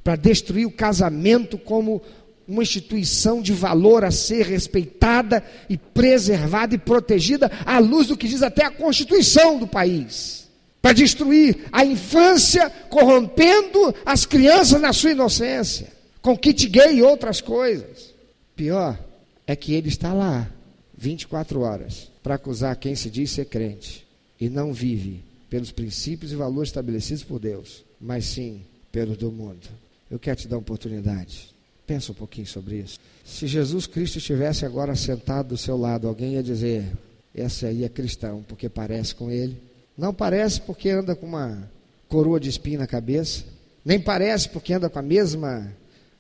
para 0.03 0.17
destruir 0.17 0.67
o 0.67 0.73
casamento 0.73 1.59
como 1.59 2.03
uma 2.49 2.63
instituição 2.63 3.41
de 3.41 3.53
valor 3.53 4.05
a 4.05 4.11
ser 4.11 4.45
respeitada 4.45 5.45
e 5.69 5.79
preservada 5.79 6.75
e 6.75 6.79
protegida 6.79 7.51
à 7.65 7.79
luz 7.79 8.09
do 8.09 8.17
que 8.17 8.27
diz 8.27 8.43
até 8.43 8.65
a 8.65 8.71
Constituição 8.71 9.57
do 9.57 9.69
país. 9.69 10.40
Para 10.81 10.93
destruir 10.95 11.69
a 11.71 11.85
infância, 11.85 12.71
corrompendo 12.89 13.95
as 14.05 14.25
crianças 14.25 14.81
na 14.81 14.93
sua 14.93 15.11
inocência 15.11 16.01
com 16.23 16.37
kit 16.37 16.69
gay 16.69 16.97
e 16.97 17.03
outras 17.03 17.41
coisas. 17.41 18.15
Pior 18.55 18.99
é 19.47 19.57
que 19.57 19.75
ele 19.75 19.89
está 19.89 20.13
lá 20.13 20.51
24 20.97 21.61
horas 21.61 22.11
para 22.23 22.35
acusar 22.35 22.77
quem 22.77 22.95
se 22.95 23.11
diz 23.11 23.31
ser 23.31 23.47
crente 23.47 24.07
e 24.39 24.49
não 24.49 24.73
vive 24.73 25.23
pelos 25.49 25.73
princípios 25.73 26.33
e 26.33 26.37
valores 26.37 26.69
estabelecidos 26.69 27.25
por 27.25 27.39
Deus, 27.39 27.85
mas 28.01 28.27
sim 28.27 28.63
pelos 28.93 29.17
do 29.17 29.31
mundo. 29.31 29.69
Eu 30.11 30.19
quero 30.19 30.37
te 30.37 30.49
dar 30.49 30.57
uma 30.57 30.63
oportunidade. 30.63 31.55
Pensa 31.87 32.13
um 32.13 32.15
pouquinho 32.15 32.47
sobre 32.47 32.77
isso. 32.77 33.01
Se 33.25 33.47
Jesus 33.47 33.87
Cristo 33.87 34.19
estivesse 34.19 34.65
agora 34.65 34.95
sentado 34.95 35.49
do 35.49 35.57
seu 35.57 35.77
lado, 35.77 36.07
alguém 36.07 36.35
ia 36.35 36.43
dizer: 36.43 36.87
esse 37.35 37.67
aí 37.67 37.85
é 37.85 37.89
cristão, 37.89 38.45
porque 38.47 38.69
parece 38.69 39.15
com 39.15 39.31
ele. 39.31 39.57
Não 40.01 40.15
parece 40.15 40.63
porque 40.63 40.89
anda 40.89 41.15
com 41.15 41.27
uma 41.27 41.71
coroa 42.09 42.41
de 42.41 42.49
espinho 42.49 42.79
na 42.79 42.87
cabeça, 42.87 43.45
nem 43.85 44.01
parece 44.01 44.49
porque 44.49 44.73
anda 44.73 44.89
com 44.89 44.99
a 44.99 45.03
mesma 45.03 45.71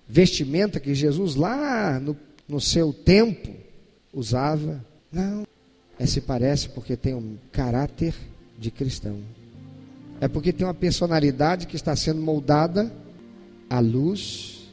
vestimenta 0.07 0.79
que 0.79 0.95
Jesus 0.95 1.35
lá 1.35 1.99
no, 1.99 2.14
no 2.47 2.61
seu 2.61 2.93
tempo 2.93 3.49
usava. 4.12 4.85
Não. 5.11 5.47
É 5.99 6.05
se 6.05 6.21
parece 6.21 6.69
porque 6.69 6.95
tem 6.95 7.14
um 7.14 7.38
caráter 7.51 8.14
de 8.59 8.71
cristão. 8.71 9.19
É 10.21 10.29
porque 10.29 10.53
tem 10.53 10.66
uma 10.66 10.75
personalidade 10.75 11.66
que 11.66 11.75
está 11.75 11.97
sendo 11.97 12.21
moldada 12.21 12.93
à 13.71 13.81
luz 13.81 14.69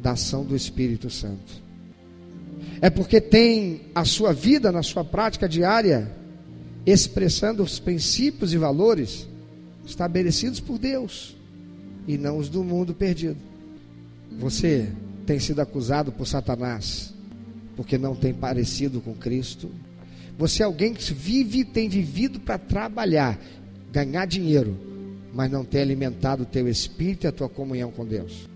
da 0.00 0.12
ação 0.12 0.44
do 0.44 0.56
Espírito 0.56 1.08
Santo. 1.08 1.62
É 2.80 2.90
porque 2.90 3.20
tem 3.20 3.82
a 3.94 4.04
sua 4.04 4.32
vida 4.32 4.72
na 4.72 4.82
sua 4.82 5.04
prática 5.04 5.48
diária 5.48 6.18
expressando 6.90 7.62
os 7.62 7.78
princípios 7.78 8.52
e 8.52 8.58
valores 8.58 9.28
estabelecidos 9.84 10.60
por 10.60 10.78
Deus 10.78 11.36
e 12.06 12.16
não 12.16 12.38
os 12.38 12.48
do 12.48 12.64
mundo 12.64 12.94
perdido. 12.94 13.36
Você 14.38 14.88
tem 15.26 15.38
sido 15.38 15.60
acusado 15.60 16.12
por 16.12 16.26
Satanás 16.26 17.12
porque 17.76 17.98
não 17.98 18.16
tem 18.16 18.34
parecido 18.34 19.00
com 19.00 19.14
Cristo. 19.14 19.70
Você 20.36 20.62
é 20.62 20.66
alguém 20.66 20.94
que 20.94 21.12
vive, 21.12 21.64
tem 21.64 21.88
vivido 21.88 22.40
para 22.40 22.58
trabalhar, 22.58 23.38
ganhar 23.92 24.26
dinheiro, 24.26 24.76
mas 25.34 25.50
não 25.50 25.64
tem 25.64 25.82
alimentado 25.82 26.42
o 26.42 26.46
teu 26.46 26.68
espírito 26.68 27.24
e 27.24 27.28
a 27.28 27.32
tua 27.32 27.48
comunhão 27.48 27.90
com 27.90 28.04
Deus. 28.04 28.48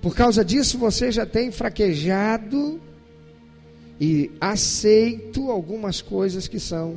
Por 0.00 0.14
causa 0.14 0.44
disso, 0.44 0.76
você 0.78 1.12
já 1.12 1.24
tem 1.24 1.52
fraquejado 1.52 2.80
e 4.00 4.30
aceito 4.40 5.50
algumas 5.50 6.02
coisas 6.02 6.48
que 6.48 6.58
são 6.58 6.96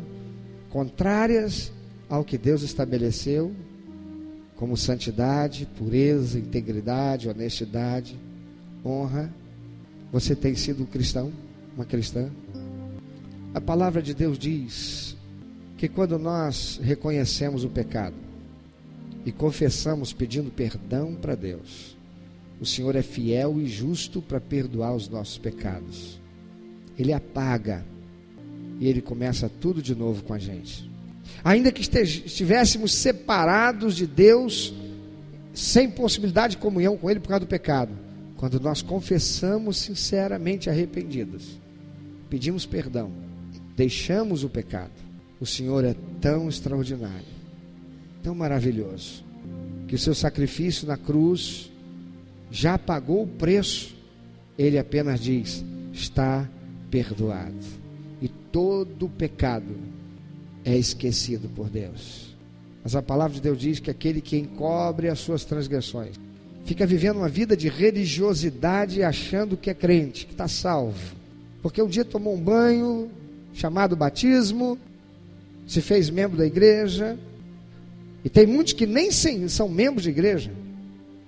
contrárias 0.75 1.71
ao 2.09 2.25
que 2.25 2.37
Deus 2.37 2.61
estabeleceu 2.61 3.55
como 4.57 4.75
santidade, 4.75 5.65
pureza, 5.77 6.37
integridade, 6.37 7.29
honestidade, 7.29 8.19
honra. 8.83 9.33
Você 10.11 10.35
tem 10.35 10.53
sido 10.53 10.83
um 10.83 10.85
cristão? 10.85 11.31
uma 11.77 11.85
cristã. 11.85 12.29
A 13.53 13.61
palavra 13.61 14.01
de 14.01 14.13
Deus 14.13 14.37
diz 14.37 15.15
que 15.77 15.87
quando 15.87 16.19
nós 16.19 16.77
reconhecemos 16.83 17.63
o 17.63 17.69
pecado 17.69 18.17
e 19.25 19.31
confessamos 19.31 20.11
pedindo 20.11 20.51
perdão 20.51 21.15
para 21.15 21.35
Deus, 21.35 21.95
o 22.59 22.65
Senhor 22.65 22.97
é 22.97 23.01
fiel 23.01 23.61
e 23.61 23.67
justo 23.67 24.21
para 24.21 24.41
perdoar 24.41 24.93
os 24.93 25.07
nossos 25.07 25.37
pecados. 25.37 26.19
Ele 26.99 27.13
apaga 27.13 27.85
e 28.79 28.87
ele 28.87 29.01
começa 29.01 29.49
tudo 29.49 29.81
de 29.81 29.95
novo 29.95 30.23
com 30.23 30.33
a 30.33 30.39
gente. 30.39 30.89
Ainda 31.43 31.71
que 31.71 31.81
estivéssemos 31.81 32.93
separados 32.93 33.95
de 33.95 34.07
Deus, 34.07 34.73
sem 35.53 35.89
possibilidade 35.89 36.51
de 36.51 36.61
comunhão 36.61 36.97
com 36.97 37.09
Ele 37.09 37.19
por 37.19 37.29
causa 37.29 37.45
do 37.45 37.47
pecado, 37.47 37.91
quando 38.35 38.59
nós 38.59 38.81
confessamos 38.81 39.77
sinceramente 39.77 40.69
arrependidos, 40.69 41.59
pedimos 42.29 42.65
perdão, 42.65 43.11
deixamos 43.75 44.43
o 44.43 44.49
pecado, 44.49 44.91
o 45.39 45.45
Senhor 45.45 45.83
é 45.83 45.95
tão 46.19 46.49
extraordinário, 46.49 47.25
tão 48.21 48.35
maravilhoso, 48.35 49.23
que 49.87 49.95
o 49.95 49.99
seu 49.99 50.15
sacrifício 50.15 50.87
na 50.87 50.97
cruz 50.97 51.71
já 52.51 52.77
pagou 52.77 53.23
o 53.23 53.27
preço, 53.27 53.95
ele 54.57 54.77
apenas 54.77 55.19
diz: 55.19 55.63
está 55.93 56.49
perdoado. 56.89 57.84
E 58.21 58.27
todo 58.27 59.09
pecado 59.09 59.75
é 60.63 60.75
esquecido 60.75 61.49
por 61.49 61.69
Deus. 61.69 62.35
Mas 62.83 62.95
a 62.95 63.01
palavra 63.01 63.35
de 63.35 63.41
Deus 63.41 63.59
diz 63.59 63.79
que 63.79 63.89
aquele 63.89 64.21
que 64.21 64.37
encobre 64.37 65.09
as 65.09 65.19
suas 65.19 65.43
transgressões 65.43 66.15
fica 66.65 66.85
vivendo 66.85 67.17
uma 67.17 67.29
vida 67.29 67.55
de 67.55 67.69
religiosidade 67.69 69.03
achando 69.03 69.55
que 69.55 69.69
é 69.69 69.73
crente, 69.73 70.25
que 70.25 70.33
está 70.33 70.47
salvo. 70.47 71.15
Porque 71.61 71.81
um 71.81 71.87
dia 71.87 72.03
tomou 72.03 72.35
um 72.35 72.41
banho, 72.41 73.09
chamado 73.53 73.95
batismo, 73.95 74.77
se 75.67 75.81
fez 75.81 76.09
membro 76.09 76.37
da 76.37 76.45
igreja. 76.45 77.17
E 78.23 78.29
tem 78.29 78.47
muitos 78.47 78.73
que 78.73 78.85
nem 78.85 79.09
são 79.11 79.69
membros 79.69 80.03
de 80.03 80.09
igreja. 80.09 80.51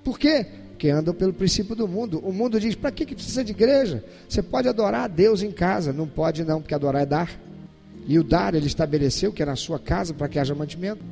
Por 0.04 0.17
quê? 0.17 0.45
Porque 0.78 0.92
andam 0.92 1.12
pelo 1.12 1.34
princípio 1.34 1.76
do 1.76 1.88
mundo. 1.88 2.20
O 2.24 2.32
mundo 2.32 2.60
diz: 2.60 2.76
para 2.76 2.92
que, 2.92 3.04
que 3.04 3.16
precisa 3.16 3.44
de 3.44 3.52
igreja? 3.52 4.06
Você 4.30 4.44
pode 4.44 4.70
adorar 4.70 5.06
a 5.06 5.08
Deus 5.08 5.42
em 5.42 5.52
casa. 5.52 5.92
Não 5.92 6.08
pode, 6.08 6.44
não, 6.44 6.62
porque 6.62 6.76
adorar 6.76 7.02
é 7.02 7.06
dar. 7.06 7.42
E 8.08 8.20
o 8.20 8.24
dar, 8.24 8.54
ele 8.54 8.68
estabeleceu 8.68 9.34
que 9.34 9.42
é 9.42 9.46
na 9.48 9.56
sua 9.56 9.80
casa 9.80 10.13
para 10.13 10.28
que 10.28 10.38
haja 10.38 10.54
mantimento. 10.54 11.04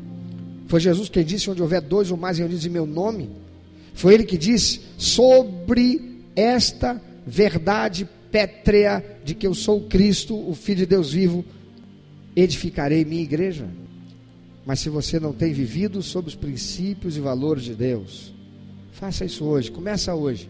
Foi 0.67 0.79
Jesus 0.79 1.09
quem 1.09 1.25
disse: 1.25 1.49
onde 1.49 1.63
houver 1.63 1.81
dois 1.81 2.11
ou 2.11 2.17
mais 2.17 2.37
reunidos 2.37 2.63
em 2.63 2.69
meu 2.69 2.85
nome, 2.85 3.27
foi 3.95 4.13
ele 4.13 4.23
que 4.23 4.37
disse 4.37 4.81
sobre 4.99 6.21
esta 6.35 7.01
verdade 7.25 8.07
pétrea 8.31 9.03
de 9.23 9.33
que 9.33 9.47
eu 9.47 9.55
sou 9.55 9.81
Cristo, 9.87 10.37
o 10.47 10.53
Filho 10.53 10.77
de 10.77 10.85
Deus 10.85 11.11
vivo, 11.11 11.43
edificarei 12.35 13.03
minha 13.03 13.23
igreja. 13.23 13.67
Mas 14.63 14.79
se 14.79 14.89
você 14.89 15.19
não 15.19 15.33
tem 15.33 15.51
vivido 15.53 16.03
sob 16.03 16.27
os 16.27 16.35
princípios 16.35 17.17
e 17.17 17.19
valores 17.19 17.63
de 17.63 17.73
Deus, 17.73 18.34
faça 18.95 19.25
isso 19.25 19.43
hoje, 19.45 19.69
começa 19.71 20.15
hoje. 20.15 20.49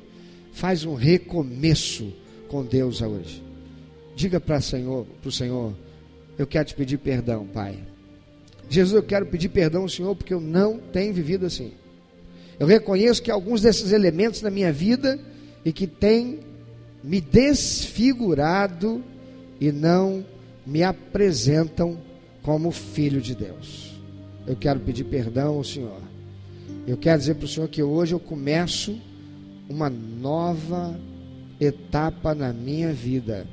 Faz 0.54 0.86
um 0.86 0.94
recomeço 0.94 2.14
com 2.48 2.64
Deus 2.64 3.02
hoje. 3.02 3.44
Diga 4.16 4.40
para 4.40 4.62
Senhor, 4.62 5.06
o 5.24 5.32
Senhor, 5.32 5.74
eu 6.38 6.48
quero 6.48 6.66
te 6.66 6.76
pedir 6.76 6.98
perdão, 6.98 7.46
Pai. 7.46 7.78
Jesus, 8.70 8.96
eu 8.96 9.04
quero 9.04 9.26
pedir 9.26 9.50
perdão 9.50 9.82
ao 9.82 9.90
Senhor 9.90 10.16
porque 10.16 10.34
eu 10.34 10.40
não 10.40 10.78
tenho 10.78 11.14
vivido 11.14 11.46
assim. 11.46 11.74
Eu 12.60 12.68
reconheço 12.68 13.22
que 13.22 13.30
alguns 13.30 13.62
desses 13.62 13.92
elementos 13.92 14.42
na 14.42 14.50
minha 14.50 14.72
vida 14.72 15.20
e 15.66 15.74
que 15.74 15.88
têm 15.88 16.40
me 17.04 17.20
desfigurado 17.20 19.04
e 19.60 19.72
não 19.72 20.26
me 20.66 20.84
apresentam 20.84 22.00
como 22.42 22.72
filho 22.72 23.20
de 23.20 23.36
Deus. 23.36 23.94
Eu 24.48 24.56
quero 24.56 24.80
pedir 24.80 25.04
perdão 25.04 25.56
ao 25.56 25.64
Senhor. 25.64 26.15
Eu 26.88 26.98
quero 26.98 27.18
dizer 27.18 27.36
para 27.36 27.46
o 27.46 27.48
Senhor 27.48 27.68
que 27.68 27.82
hoje 27.82 28.14
eu 28.14 28.20
começo 28.20 28.96
uma 29.68 29.90
nova 29.90 30.96
etapa 31.60 32.36
na 32.36 32.54
minha 32.54 32.94
vida. 32.94 33.48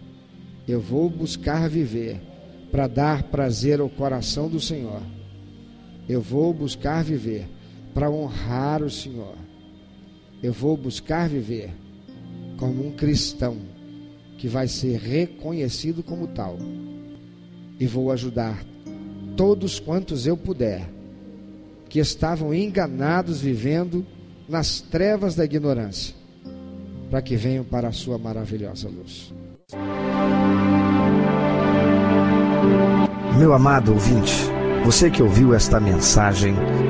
Eu 0.68 0.81
vou 0.81 1.09
buscar 1.09 1.66
viver 1.66 2.21
para 2.71 2.87
dar 2.87 3.23
prazer 3.25 3.81
ao 3.81 3.88
coração 3.88 4.51
do 4.51 4.61
Senhor. 4.61 5.01
Eu 6.07 6.21
vou 6.21 6.53
buscar 6.53 7.03
viver 7.03 7.49
para 7.95 8.11
honrar 8.11 8.83
o 8.83 8.90
Senhor. 8.90 9.35
Eu 10.42 10.53
vou 10.53 10.77
buscar 10.77 11.27
viver 11.27 11.71
como 12.59 12.87
um 12.87 12.90
cristão 12.90 13.57
que 14.37 14.47
vai 14.47 14.68
ser 14.68 14.99
reconhecido 14.99 16.03
como 16.03 16.27
tal. 16.27 16.59
E 17.81 17.87
vou 17.87 18.12
ajudar 18.12 18.62
todos 19.37 19.81
quantos 19.81 20.27
eu 20.27 20.37
puder 20.37 20.87
que 21.92 22.00
estavam 22.00 22.55
enganados 22.55 23.42
vivendo 23.42 24.07
nas 24.48 24.81
trevas 24.81 25.35
da 25.35 25.44
ignorância, 25.44 26.14
para 27.11 27.20
que 27.20 27.37
venham 27.37 27.62
para 27.62 27.88
a 27.88 27.92
sua 27.92 28.16
maravilhosa 28.16 28.88
luz. 28.88 29.31
Meu 33.38 33.52
amado 33.52 33.92
ouvinte, 33.92 34.33
você 34.87 35.11
que 35.11 35.22
ouviu 35.22 35.52
esta 35.52 35.78
mensagem, 35.78 36.55